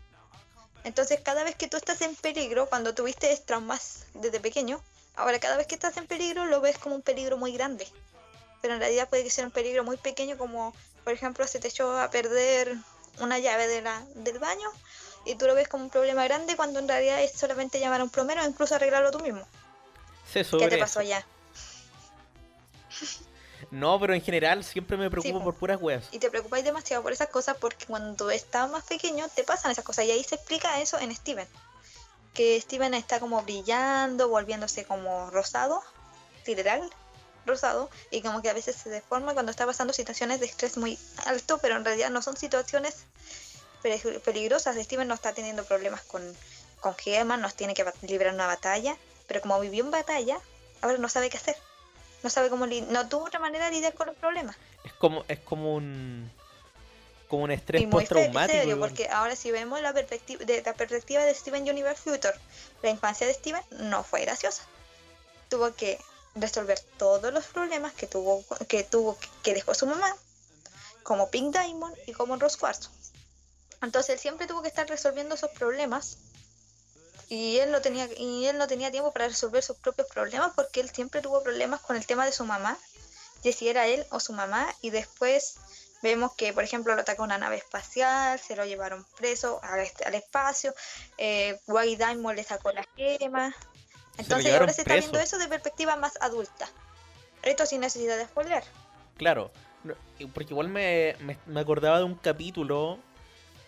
[0.85, 4.81] Entonces cada vez que tú estás en peligro, cuando tuviste traumas desde pequeño,
[5.17, 7.89] ahora cada vez que estás en peligro lo ves como un peligro muy grande.
[8.61, 11.69] Pero en realidad puede que sea un peligro muy pequeño como por ejemplo se te
[11.69, 12.77] echó a perder
[13.21, 14.69] una llave de la, del baño
[15.25, 18.05] y tú lo ves como un problema grande cuando en realidad es solamente llamar a
[18.05, 19.47] un plomero o incluso arreglarlo tú mismo.
[20.33, 21.15] ¿Qué te pasó eso.
[21.15, 21.27] allá?
[23.75, 25.45] No, pero en general siempre me preocupo po.
[25.45, 26.05] por puras weas.
[26.13, 29.85] y te preocupáis demasiado por esas cosas porque cuando estás más pequeño te pasan esas
[29.85, 31.49] cosas y ahí se explica eso en Steven.
[32.35, 35.83] Que Steven está como brillando, volviéndose como rosado,
[36.47, 36.89] literal,
[37.47, 40.99] rosado, y como que a veces se deforma cuando está pasando situaciones de estrés muy
[41.27, 43.05] alto, pero en realidad no son situaciones
[43.83, 44.77] pe- peligrosas.
[44.77, 46.23] Steven no está teniendo problemas con,
[46.81, 48.97] con gemas, no tiene que librar una batalla,
[49.27, 50.39] pero como vivió en batalla,
[50.81, 51.57] ahora no sabe qué hacer.
[52.25, 54.57] No sabe cómo, no tuvo otra manera de lidiar con los problemas.
[54.83, 56.33] Es como, es como un.
[57.29, 58.59] Como un estrés y muy postraumático.
[58.59, 62.35] serio, porque ahora si vemos la perspectiva de la perspectiva de Steven Universe Future,
[62.83, 64.63] la infancia de Steven no fue graciosa.
[65.51, 65.99] Tuvo que
[66.35, 70.17] resolver todos los problemas que tuvo que tuvo que dejó su mamá,
[71.03, 72.89] como Pink Diamond y como Rose Quartz.
[73.83, 76.17] Entonces él siempre tuvo que estar resolviendo esos problemas
[77.35, 80.81] y él no tenía y él no tenía tiempo para resolver sus propios problemas porque
[80.81, 82.79] él siempre tuvo problemas con el tema de su mamá,
[83.43, 85.57] de si era él o su mamá y después
[86.05, 90.75] Vemos que, por ejemplo, lo atacó una nave espacial, se lo llevaron preso al, espacio,
[91.17, 93.55] eh, White Diamond le sacó las gemas.
[94.19, 95.09] Entonces ahora se está preso.
[95.09, 96.69] viendo eso de perspectiva más adulta.
[97.43, 98.63] Esto sin necesidad de spoiler.
[99.17, 99.51] Claro,
[100.35, 102.99] porque igual me, me, me acordaba de un capítulo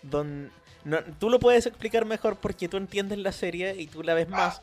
[0.03, 0.51] donde...
[0.87, 4.29] No, tú lo puedes explicar mejor porque tú entiendes la serie y tú la ves
[4.29, 4.63] más,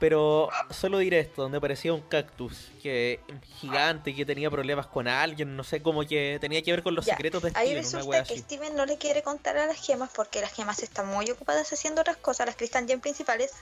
[0.00, 3.20] pero solo diré esto, donde aparecía un cactus que
[3.60, 7.06] gigante que tenía problemas con alguien, no sé, como que tenía que ver con los
[7.06, 8.42] Ya, secretos de Ahí Steven, una resulta que así.
[8.42, 12.00] Steven no le quiere contar a las gemas porque las gemas están muy ocupadas haciendo
[12.00, 13.52] otras cosas, las Crystal Gem principales,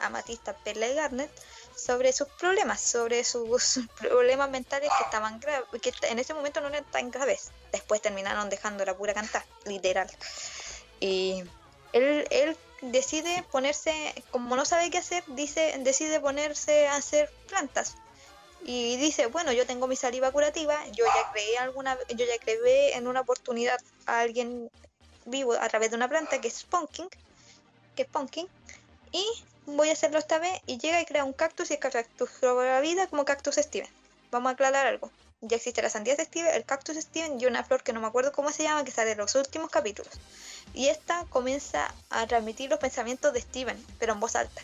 [0.00, 1.30] Amatista, Perla y Garnet,
[1.74, 6.68] sobre sus problemas, sobre sus problemas mentales que estaban graves, que en ese momento no
[6.68, 7.52] eran tan graves.
[7.72, 10.10] Después terminaron dejando la pura cantar, literal.
[11.04, 11.44] Y
[11.92, 13.92] él, él decide ponerse,
[14.30, 17.96] como no sabe qué hacer, dice, decide ponerse a hacer plantas.
[18.64, 22.96] Y dice, bueno, yo tengo mi saliva curativa, yo ya creé alguna, yo ya creé
[22.96, 24.70] en una oportunidad a alguien
[25.26, 27.08] vivo a través de una planta que es Pumpkin,
[27.94, 28.08] que es
[29.12, 29.26] y
[29.66, 32.80] voy a hacerlo esta vez y llega y crea un cactus y el cactus la
[32.80, 33.90] vida como cactus Steven.
[34.30, 35.10] Vamos a aclarar algo.
[35.46, 38.06] Ya existe la sandía de Steven, el cactus Steven y una flor que no me
[38.06, 40.12] acuerdo cómo se llama, que sale en los últimos capítulos.
[40.72, 44.62] Y esta comienza a transmitir los pensamientos de Steven, pero en voz alta.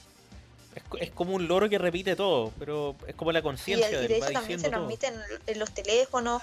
[0.74, 4.16] Es, es como un loro que repite todo, pero es como la conciencia y de
[4.16, 6.42] hecho también se transmite en, en los teléfonos.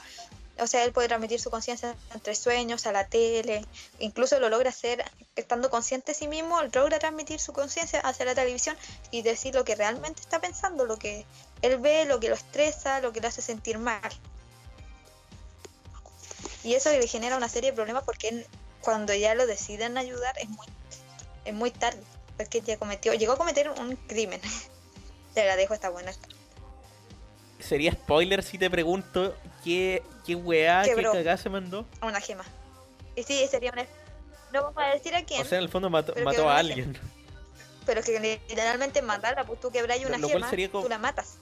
[0.59, 3.65] O sea, él puede transmitir su conciencia entre sueños, a la tele.
[3.99, 5.03] Incluso lo logra hacer
[5.35, 6.59] estando consciente de sí mismo.
[6.61, 8.75] él Logra transmitir su conciencia hacia la televisión
[9.11, 11.25] y decir lo que realmente está pensando, lo que
[11.62, 14.01] él ve, lo que lo estresa, lo que le hace sentir mal.
[16.64, 18.45] Y eso le genera una serie de problemas porque él,
[18.82, 20.68] cuando ya lo deciden ayudar es muy,
[21.45, 22.01] es muy tarde.
[22.38, 24.41] Porque ya cometió, llegó a cometer un crimen.
[25.34, 26.12] Te la dejo, está buena.
[27.60, 31.12] Sería spoiler si te pregunto qué, qué weá, qué Quebró.
[31.12, 31.86] cagá se mandó.
[32.01, 32.43] una gema.
[33.16, 33.86] Y sí, sería una...
[34.53, 36.97] No vamos a decir a quién, O sea, en el fondo mató, mató a alguien.
[37.86, 41.38] pero que literalmente matarla, pues tú quebráis una Lo gema, sería como- tú la matas.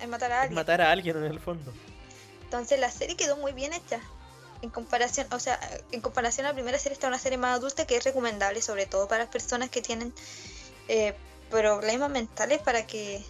[0.00, 0.54] Es matar a Es alguien.
[0.54, 1.72] matar a alguien en el fondo.
[2.44, 4.00] Entonces la serie quedó muy bien hecha.
[4.62, 5.58] En comparación, o sea,
[5.92, 8.86] en comparación a la primera serie está una serie más adulta que es recomendable, sobre
[8.86, 10.12] todo para las personas que tienen
[10.88, 11.14] eh,
[11.50, 13.24] problemas mentales para que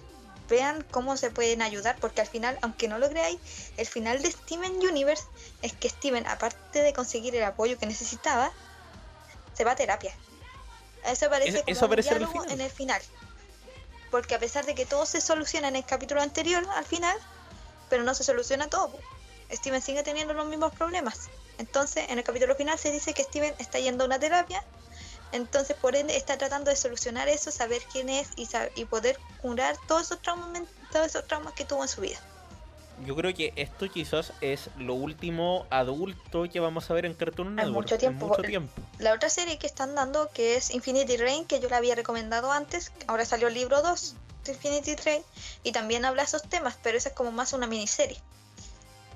[0.48, 3.38] vean cómo se pueden ayudar, porque al final, aunque no lo creáis,
[3.76, 5.22] el final de Steven Universe
[5.62, 8.50] es que Steven, aparte de conseguir el apoyo que necesitaba,
[9.54, 10.12] se va a terapia.
[11.06, 12.58] Eso aparece Eso- como eso un aparece en el diálogo final.
[12.58, 13.02] en el final.
[14.10, 17.16] Porque a pesar de que todo se soluciona en el capítulo anterior, al final,
[17.88, 18.92] pero no se soluciona todo.
[19.50, 21.28] Steven sigue teniendo los mismos problemas.
[21.58, 24.64] Entonces, en el capítulo final se dice que Steven está yendo a una terapia.
[25.32, 29.76] Entonces, por ende, está tratando de solucionar eso, saber quién es y, y poder curar
[29.86, 32.18] todos esos traumas, todos esos traumas que tuvo en su vida.
[33.04, 37.48] Yo creo que esto quizás es lo último adulto que vamos a ver en Cartoon
[37.48, 37.74] En Network.
[37.74, 38.82] mucho tiempo, mucho porque- tiempo.
[38.98, 42.52] La otra serie que están dando, que es Infinity Rain, que yo la había recomendado
[42.52, 45.22] antes, ahora salió el libro 2 de Infinity Rain,
[45.62, 48.18] y también habla esos temas, pero esa es como más una miniserie.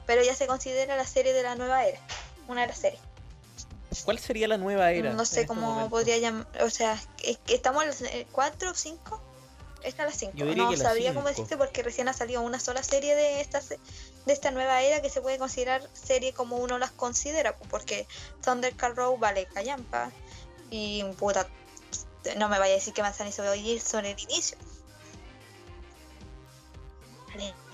[0.07, 1.99] Pero ya se considera la serie de la nueva era,
[2.49, 3.01] una de las series.
[4.05, 5.12] ¿Cuál sería la nueva era?
[5.12, 7.01] No en sé este cómo podría llamar, o sea,
[7.47, 9.20] estamos en el 4 o 5.
[9.85, 10.32] Esta es la 5.
[10.35, 13.61] Yo diría No sabría cómo decirte porque recién ha salido una sola serie de esta
[13.61, 18.07] de esta nueva era que se puede considerar serie como uno las considera, porque
[18.43, 20.11] Thundercat Row vale callampa
[20.70, 21.47] y puta,
[22.39, 24.57] no me vaya a decir que Manzana hizo oír sobre el inicio.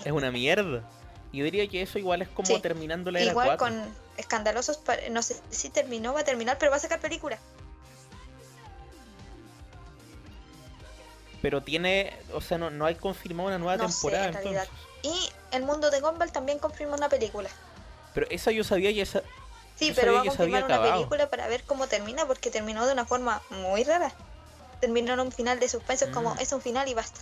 [0.03, 0.89] Es una mierda.
[1.31, 2.59] Yo diría que eso igual es como Sí.
[2.59, 3.65] terminando la era Igual 4.
[3.67, 4.81] con escandalosos,
[5.11, 7.39] no sé si terminó, va a terminar, pero va a sacar película.
[11.41, 14.69] Pero tiene, o sea, no, no hay confirmado una nueva No sé, temporada en entonces.
[15.03, 17.49] Y el mundo de Gumball también confirma una película.
[18.13, 19.21] Pero esa yo sabía y esa...
[19.75, 20.93] Sí, Yo pero va a se confirmar una acabado.
[20.97, 24.13] película para ver cómo termina, porque terminó de una forma muy rara.
[24.79, 26.39] Terminó en un final de suspenso, como Mm.
[26.39, 27.19] es un final y basta.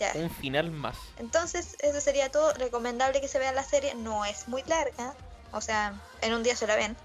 [0.00, 0.12] Ya.
[0.16, 0.96] Un final más.
[1.18, 2.52] Entonces, eso sería todo.
[2.54, 3.94] Recomendable que se vea la serie.
[3.94, 5.14] No es muy larga,
[5.52, 6.96] o sea, en un día se la ven.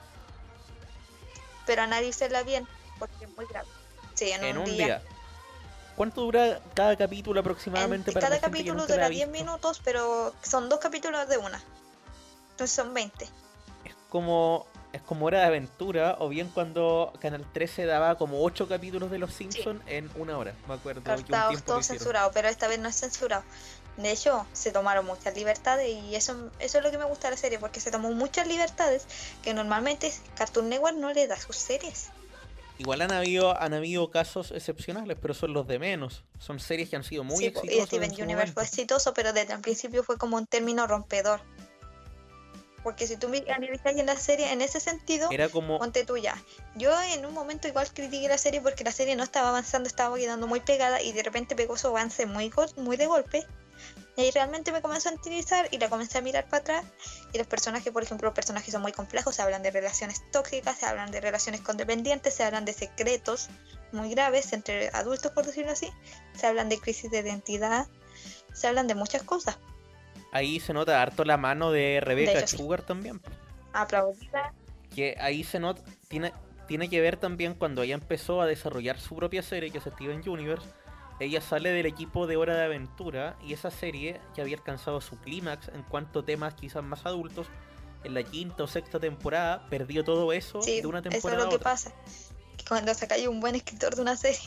[1.66, 2.68] Pero analícenla bien,
[2.98, 3.68] porque es muy grave.
[4.14, 4.86] Sí, en, En un, un día.
[4.86, 5.02] día.
[5.96, 9.46] ¿Cuánto dura cada capítulo aproximadamente En- para cada capítulo dura ha 10 visto?
[9.46, 11.62] minutos, pero son dos capítulos de una.
[12.52, 13.26] Entonces son 20.
[13.86, 18.70] Es como es como hora de aventura o bien cuando Canal 13 daba como 8
[18.70, 20.54] capítulos de Los Simpsons en una hora.
[20.70, 23.44] Me acuerdo Cortados, todo censurado, pero esta vez no es censurado.
[23.98, 27.36] De hecho, se tomaron muchas libertades y eso, eso es lo que me gusta de
[27.36, 29.06] la serie, porque se tomó muchas libertades
[29.42, 32.10] que normalmente Cartoon Network no le da a sus series.
[32.78, 36.24] Igual han habido, han habido casos excepcionales, pero son los de menos.
[36.40, 37.84] Son series que han sido muy Sí, po, exitosas.
[37.84, 41.42] y Steven Universe fue exitoso, pero desde el principio fue como un término rompedor.
[42.84, 46.18] Porque si tú me analizas en la serie en ese sentido, Era como ponte tú
[46.18, 46.40] ya.
[46.76, 50.16] Yo en un momento igual critiqué la serie porque la serie no estaba avanzando, estaba
[50.18, 53.48] quedando muy pegada y de repente pegó su avance muy, muy de golpe.
[54.18, 56.86] Y ahí realmente me comenzó a interesar y la comencé a mirar para atrás.
[57.34, 60.78] Y los personajes, por ejemplo, los personajes son muy complejos, se hablan de relaciones tóxicas,
[60.78, 63.50] se hablan de relaciones condependientes, se hablan de secretos
[63.92, 65.90] muy graves entre adultos, por decirlo así,
[66.34, 67.88] se hablan de crisis de identidad,
[68.54, 69.58] se hablan de muchas cosas.
[70.32, 72.58] ahí se nota harto la mano de Rebecca hecho, sí.
[72.58, 73.22] Sugar también.
[73.74, 74.54] Aplaudida.
[74.94, 76.34] Que ahí se nota, tiene,
[76.68, 80.28] tiene que ver también cuando ella empezó a desarrollar su propia serie, que es Steven
[80.28, 80.68] Universe.
[81.20, 85.18] Ella sale del equipo de Hora de Aventura y esa serie que había alcanzado su
[85.18, 87.48] clímax en cuanto a temas quizás más adultos,
[88.04, 91.46] en la quinta o sexta temporada perdió todo eso Sí, de una eso temporada es
[91.46, 91.92] lo que pasa.
[92.58, 94.40] Que cuando se cae un buen escritor de una serie.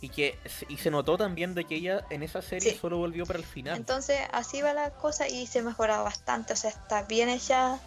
[0.00, 0.38] Y que
[0.68, 2.78] y se notó también de que ella en esa serie Sí.
[2.78, 3.76] solo volvió para el final.
[3.76, 6.52] Entonces así va la cosa y se mejora bastante.
[6.54, 7.78] O sea, está bien hecha,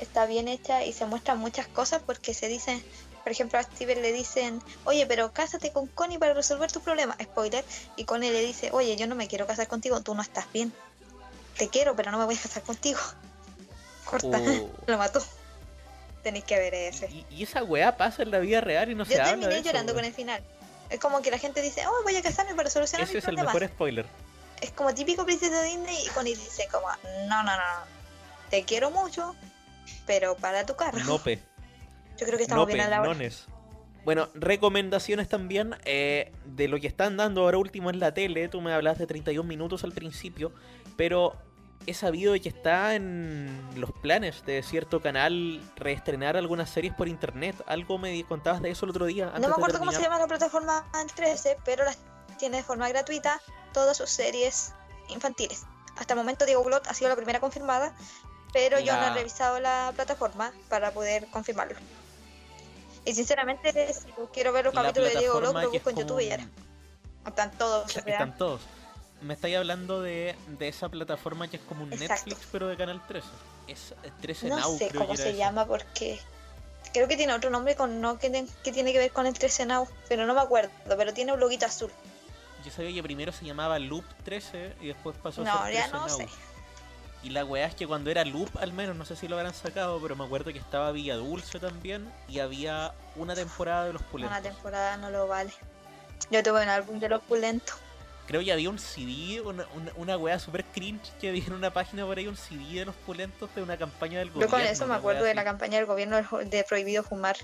[0.00, 2.82] está bien hecha y se muestran muchas cosas porque se dicen,
[3.26, 7.16] por ejemplo, a Steven le dicen, oye, pero cásate con Connie para resolver tus problemas.
[7.20, 7.64] Spoiler.
[7.96, 10.72] Y Connie le dice, oye, yo no me quiero casar contigo, tú no estás bien.
[11.58, 13.00] Te quiero, pero no me voy a casar contigo.
[14.04, 14.70] Corta, Oh.
[14.86, 15.20] lo mató.
[16.22, 17.10] Tenéis que ver ese.
[17.10, 19.48] Y, y esa weá pasa en la vida real y no se Yo habla terminé
[19.54, 20.40] de eso, llorando con el final.
[20.88, 23.28] Es como que la gente dice, oh, voy a casarme para solucionar Ese mis es
[23.28, 24.06] el mejor spoiler.
[24.60, 26.86] es como típico princesa Disney y Connie dice como,
[27.26, 27.62] no, no, no,
[28.50, 29.34] te quiero mucho,
[30.06, 31.00] pero para tu carro.
[31.02, 31.40] Nope.
[32.18, 33.18] Yo creo que estamos Nope, bien a la hora.
[34.04, 38.48] Bueno, recomendaciones también eh, de lo que están dando ahora último en la tele.
[38.48, 40.52] Tú me hablas de 31 minutos al principio,
[40.96, 41.34] pero
[41.86, 47.08] he sabido de que está en los planes de cierto canal reestrenar algunas series por
[47.08, 47.56] internet.
[47.66, 49.32] Algo me contabas de eso el otro día.
[49.40, 51.98] No me acuerdo cómo se llama la plataforma en 13, pero las
[52.38, 53.40] tiene de forma gratuita
[53.72, 54.72] todas sus series
[55.08, 55.64] infantiles.
[55.96, 57.94] Hasta el momento Diego Glot ha sido la primera confirmada,
[58.52, 61.76] pero yo no La- he revisado la plataforma para poder confirmarlo.
[63.06, 64.00] Y sinceramente, si
[64.34, 66.48] quiero ver los La capítulos de Diego plataforma lo busco en YouTube y ya.
[67.26, 67.96] Están todos.
[67.96, 68.60] Están todos.
[69.22, 72.26] me estáis hablando de, de esa plataforma que es como un Exacto.
[72.26, 73.26] Netflix, pero de Canal 13.
[73.68, 75.38] Es, es 13 No Now, sé creo cómo se eso.
[75.38, 76.20] llama porque
[76.92, 78.28] creo que tiene otro nombre con no que,
[78.62, 81.66] tiene que ver con el 13 Now, pero no me acuerdo, pero tiene un loguito
[81.66, 81.90] azul.
[82.64, 85.88] Yo sabía que primero se llamaba Loop 13 y después pasó a No, ser ya
[85.90, 86.16] 13 no Now.
[86.18, 86.28] sé.
[87.22, 89.52] Y la weá es que cuando era Loop, al menos, no sé si lo habrán
[89.54, 94.02] sacado, pero me acuerdo que estaba Villa Dulce también y había una temporada de los
[94.02, 94.38] pulentos.
[94.38, 95.50] Una temporada no lo vale.
[96.30, 97.74] Yo tuve un álbum de los pulentos.
[98.28, 101.72] Creo que había un CD, una, una, una weá super cringe que había en una
[101.72, 104.56] página por ahí, un CD de los pulentos de una campaña del Yo gobierno.
[104.56, 107.36] con eso me acuerdo de la campaña del gobierno de- prohibido fumar.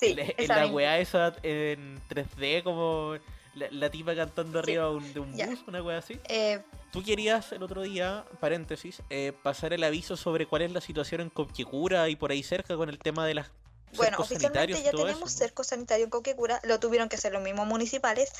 [0.00, 0.74] Sí, En- la misma.
[0.74, 3.14] weá esa en 3D, como
[3.54, 6.20] la, la tipa cantando Sí, arriba un- de un bus, una weá así.
[6.28, 10.80] Eh, Tú querías el otro día, paréntesis, eh, pasar el aviso sobre cuál es la
[10.82, 13.50] situación en Coquecura y por ahí cerca con el tema de las
[13.96, 17.66] Bueno, oficialmente ya tenemos eso, cerco sanitario en Coquecura, lo tuvieron que hacer los mismos
[17.66, 18.30] municipales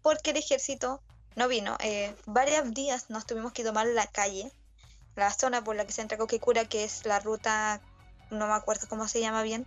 [0.00, 1.02] porque el ejército
[1.36, 1.76] no vino.
[1.80, 4.50] Eh, varios días nos tuvimos que tomar la calle,
[5.14, 7.82] la zona por la que se entra Coquecura, que es la ruta,
[8.30, 9.66] no me acuerdo cómo se llama bien,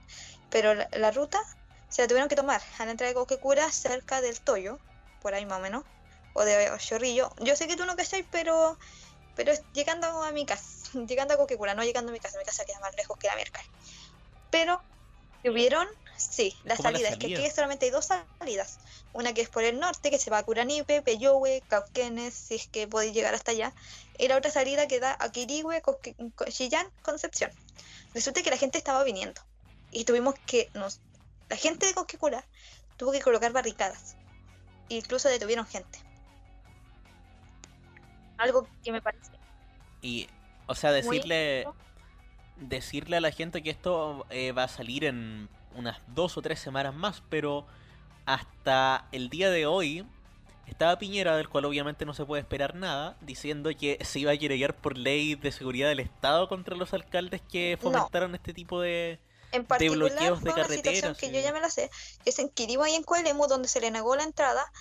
[0.50, 1.40] pero la, la ruta
[1.90, 4.80] se la tuvieron que tomar a la entrada de Coquecura cerca del Toyo,
[5.22, 5.84] por ahí más o menos,
[6.34, 7.32] o de Chorrillo.
[7.40, 8.78] Yo sé que tú no cachai, pero,
[9.36, 12.66] pero llegando a mi casa, llegando a Coquecura, no llegando a mi casa, mi casa
[12.66, 13.66] queda más lejos que la Mercal.
[14.50, 14.82] Pero
[15.44, 15.88] ¿Tuvieron?
[16.18, 17.10] Sí, la ¿Cómo la salida.
[17.10, 18.10] Es que aquí solamente hay dos
[18.40, 18.78] salidas.
[19.12, 22.68] Una que es por el norte, que se va a Curanipe, Peyohue, Cauquenes, si es
[22.68, 23.74] que podéis llegar hasta allá.
[24.20, 26.16] Y la otra salida que da a Quirigüe, Coque-
[26.52, 27.50] Chillán, Concepción.
[28.14, 29.42] Resulta que la gente estaba viniendo.
[29.90, 30.70] Y tuvimos que...
[30.76, 31.02] Nos,
[31.50, 32.48] la gente de Coquecura
[32.98, 34.16] tuvo que colocar barricadas.
[34.92, 36.00] Incluso detuvieron gente.
[38.38, 39.32] Algo que me parece...
[40.02, 40.28] Y,
[40.66, 41.66] o sea, decirle,
[42.58, 46.60] decirle a la gente que esto eh, va a salir en unas dos o tres
[46.60, 47.66] semanas más, pero
[48.26, 50.06] hasta el día de hoy
[50.68, 54.38] estaba Piñera, del cual obviamente no se puede esperar nada, diciendo que se iba a
[54.38, 57.92] querellar por ley de seguridad del Estado contra los alcaldes que No.
[57.92, 59.20] fomentaron este tipo de...
[59.52, 61.34] En particular bloqueos de una situación carreteras, que sí.
[61.34, 61.90] yo ya me la sé,
[62.24, 64.72] que es en Quirigua y en Coelemu, donde se le negó la entrada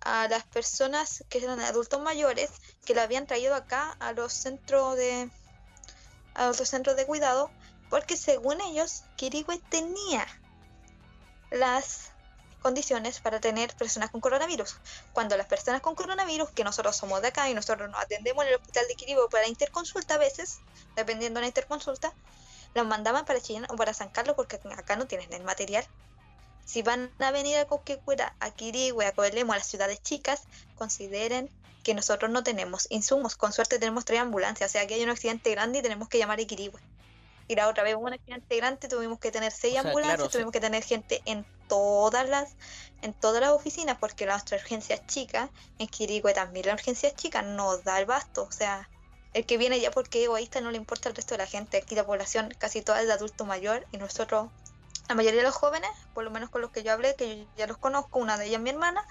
[0.00, 2.50] a las personas que eran adultos mayores
[2.84, 5.30] que la habían traído acá a los centros de
[6.34, 7.50] a los centros de cuidado,
[7.90, 10.26] porque según ellos Quirigüe tenía
[11.50, 12.12] las
[12.62, 14.76] condiciones para tener personas con coronavirus.
[15.12, 18.50] Cuando las personas con coronavirus, que nosotros somos de acá y nosotros nos atendemos en
[18.50, 20.60] el hospital de Quirigüe para interconsulta a veces,
[20.94, 22.12] dependiendo de la interconsulta,
[22.74, 25.84] los mandaban para Chillán o para San Carlos porque acá no tienen el material.
[26.64, 30.42] Si van a venir a Coquecura, a Quirigüe, a Coelemo, a las ciudades chicas,
[30.76, 31.50] consideren
[31.82, 33.36] que nosotros no tenemos insumos.
[33.36, 36.18] Con suerte tenemos tres ambulancias, o sea que hay un accidente grande y tenemos que
[36.18, 36.80] llamar a Quirigüe.
[37.48, 40.16] Y la otra vez hubo un accidente grande, tuvimos que tener seis O sea, ambulancias,
[40.18, 42.54] claro, tuvimos que tener gente en todas las
[43.02, 47.08] en todas las oficinas porque la nuestra urgencia es chica, en Quirigüe también la urgencia
[47.08, 48.88] es chica, no da el basto, o sea,
[49.32, 51.78] el que viene ya porque es egoísta no le importa el resto de la gente.
[51.78, 54.50] Aquí la población casi toda es de adulto mayor y nosotros,
[55.08, 57.46] la mayoría de los jóvenes, por lo menos con los que yo hablé, que yo
[57.56, 59.06] ya los conozco, una de ellas mi hermana,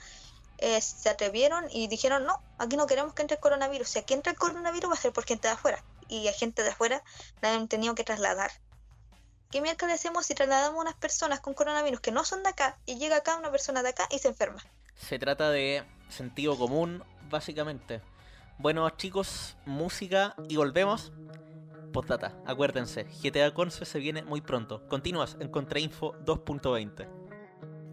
[0.57, 3.88] eh, se atrevieron y dijeron, no, aquí no queremos que entre el coronavirus.
[3.88, 5.84] Si aquí entra el coronavirus va a ser por gente de afuera.
[6.09, 7.03] Y a gente de afuera
[7.41, 8.51] la han tenido que trasladar.
[9.51, 12.97] ¿Qué miércoles hacemos si trasladamos unas personas con coronavirus que no son de acá y
[12.97, 14.63] llega acá una persona de acá y se enferma?
[14.95, 18.01] Se trata de sentido común, básicamente.
[18.60, 21.14] Bueno, chicos, música y volvemos.
[21.93, 24.86] Postdata, acuérdense, GTA Conce se viene muy pronto.
[24.89, 27.07] Continúas en Contrainfo 2.20.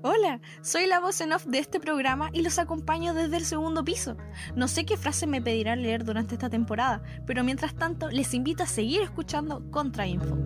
[0.02, 3.84] Hola, soy la voz en off de este programa y los acompaño desde el segundo
[3.84, 4.16] piso.
[4.56, 8.64] No sé qué frase me pedirán leer durante esta temporada, pero mientras tanto les invito
[8.64, 10.36] a seguir escuchando Contrainfo.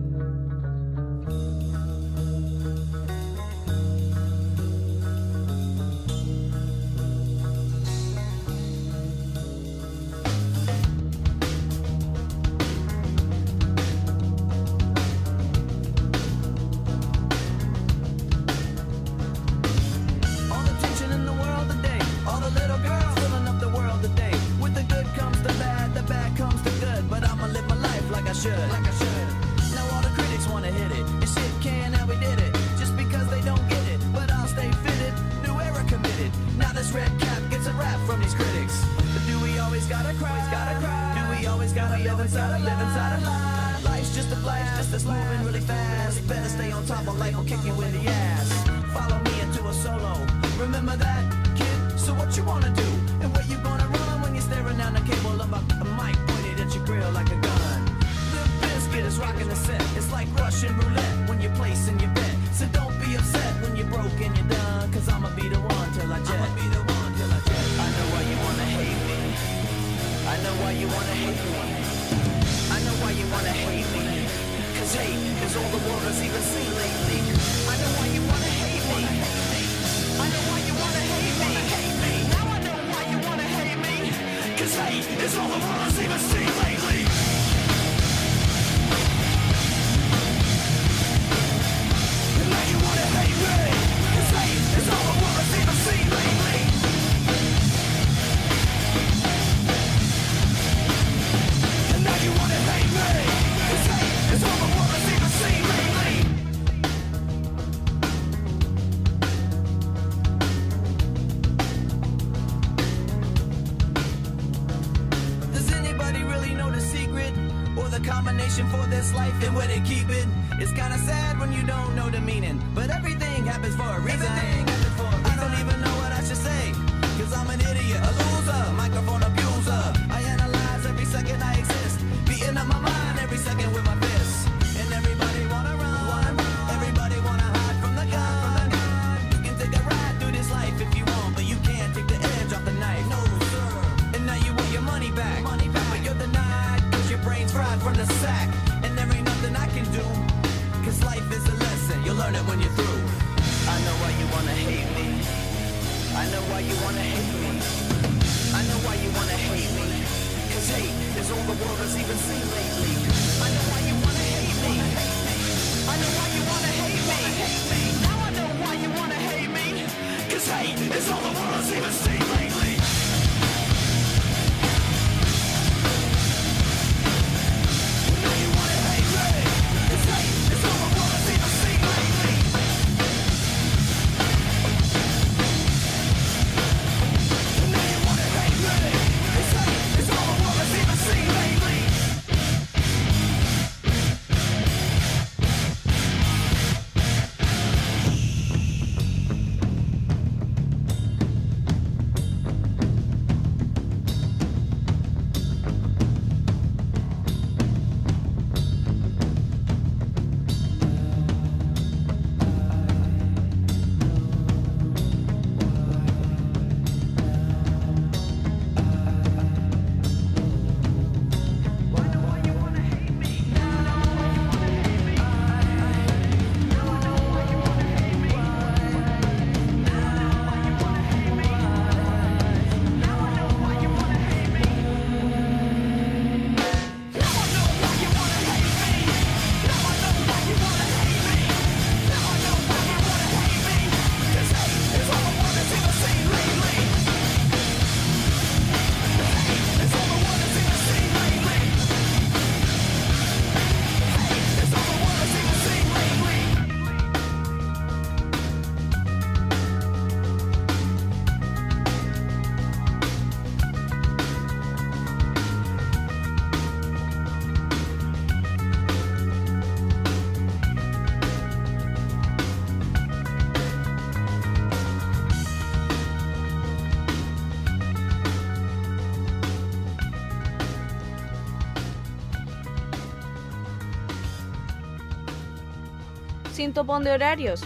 [286.61, 287.63] Sin topón de horarios.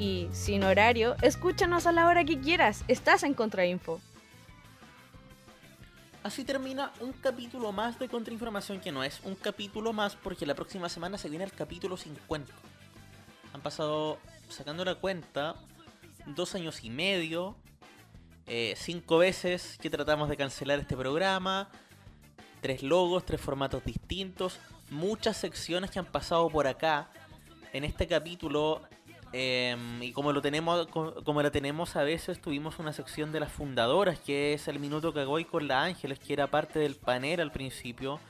[0.00, 2.82] Y sin horario, escúchanos a la hora que quieras.
[2.88, 4.00] Estás en Contrainfo.
[6.24, 10.56] Así termina un capítulo más de Contrainformación que no es un capítulo más porque la
[10.56, 12.52] próxima semana se viene el capítulo 50.
[13.54, 15.54] Han pasado, sacando la cuenta,
[16.26, 17.54] dos años y medio,
[18.48, 21.70] eh, cinco veces que tratamos de cancelar este programa,
[22.60, 24.58] tres logos, tres formatos distintos,
[24.90, 27.08] muchas secciones que han pasado por acá.
[27.72, 28.82] En este capítulo,
[29.32, 33.40] eh, y como lo tenemos, co- como la tenemos a veces, tuvimos una sección de
[33.40, 36.96] las fundadoras, que es el minuto que voy con la Ángeles, que era parte del
[36.96, 38.20] panel al principio.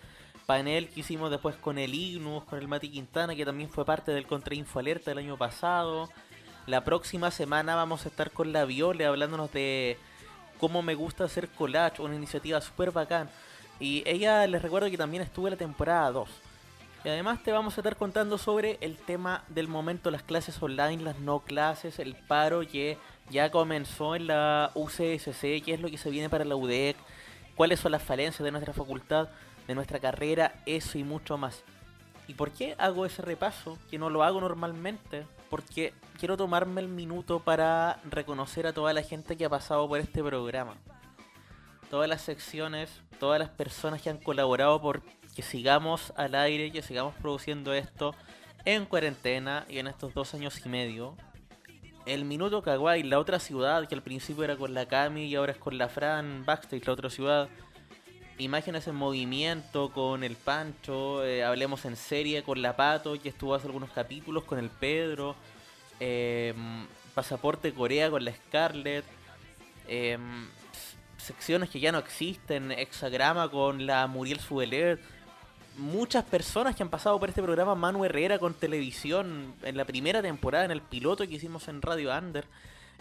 [0.47, 4.12] Panel que hicimos después con el Ignus, con el Mati Quintana, que también fue parte
[4.12, 6.09] del Contrainfo Alerta del año pasado.
[6.66, 9.97] La próxima semana vamos a estar con la Viole hablándonos de
[10.59, 13.28] cómo me gusta hacer collage, una iniciativa súper bacán.
[13.81, 16.28] Y ella les recuerdo que también estuvo en la temporada 2.
[17.04, 21.02] Y además te vamos a estar contando sobre el tema del momento, las clases online,
[21.02, 22.96] las no clases, el paro que
[23.28, 26.96] ya comenzó en la UCSC, qué es lo que se viene para la UDEC,
[27.56, 29.28] cuáles son las falencias de nuestra facultad,
[29.66, 31.64] de nuestra carrera, eso y mucho más.
[32.28, 33.78] ¿Y por qué hago ese repaso?
[33.90, 35.26] Que no lo hago normalmente.
[35.50, 39.98] Porque quiero tomarme el minuto para reconocer a toda la gente que ha pasado por
[39.98, 40.76] este programa.
[41.90, 45.02] Todas las secciones, todas las personas que han colaborado por
[45.34, 48.14] que sigamos al aire, que sigamos produciendo esto
[48.64, 51.16] en cuarentena y en estos dos años y medio.
[52.04, 55.52] El Minuto Kawaii, la otra ciudad, que al principio era con la Cami y ahora
[55.52, 57.48] es con la Fran, Backstage, la otra ciudad.
[58.38, 63.54] Imágenes en movimiento con el Pancho, eh, hablemos en serie con la Pato, que estuvo
[63.54, 65.36] hace algunos capítulos, con el Pedro.
[66.00, 66.54] eh,
[67.14, 69.04] Pasaporte Corea con la Scarlett.
[69.86, 70.18] eh,
[71.18, 74.98] secciones que ya no existen, Hexagrama con la Muriel Subelet.
[75.76, 80.20] Muchas personas que han pasado por este programa, Manu Herrera con televisión en la primera
[80.20, 82.46] temporada, en el piloto que hicimos en Radio Under.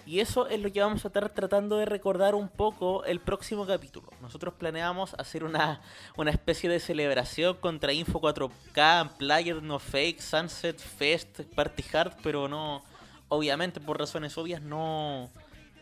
[0.05, 3.67] Y eso es lo que vamos a estar tratando de recordar un poco el próximo
[3.67, 4.09] capítulo.
[4.21, 5.81] Nosotros planeamos hacer una,
[6.17, 12.47] una especie de celebración contra Info 4K, Player No Fake, Sunset Fest, Party Hard, pero
[12.47, 12.83] no,
[13.27, 15.29] obviamente por razones obvias no,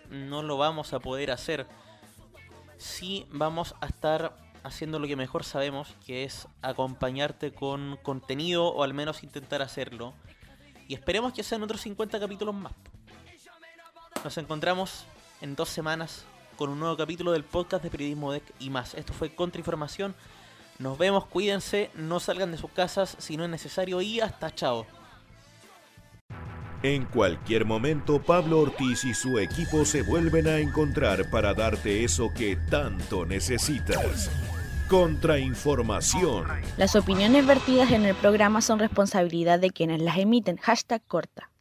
[0.10, 1.66] no lo vamos a poder hacer.
[2.78, 8.84] Sí vamos a estar haciendo lo que mejor sabemos, que es acompañarte con contenido o
[8.84, 10.14] al menos intentar hacerlo.
[10.88, 12.74] Y esperemos que sean otros 50 capítulos más.
[14.24, 15.06] Nos encontramos
[15.42, 16.26] en dos semanas
[16.56, 18.94] con un nuevo capítulo del podcast de Periodismo Deck y más.
[18.96, 20.14] Esto fue Contrainformación.
[20.78, 24.86] Nos vemos, cuídense, no salgan de sus casas si no es necesario y hasta chao.
[26.82, 32.32] En cualquier momento, Pablo Ortiz y su equipo se vuelven a encontrar para darte eso
[32.34, 34.32] que tanto necesitas.
[34.88, 36.46] Contrainformación.
[36.78, 40.56] Las opiniones vertidas en el programa son responsabilidad de quienes las emiten.
[40.56, 41.52] Hashtag corta.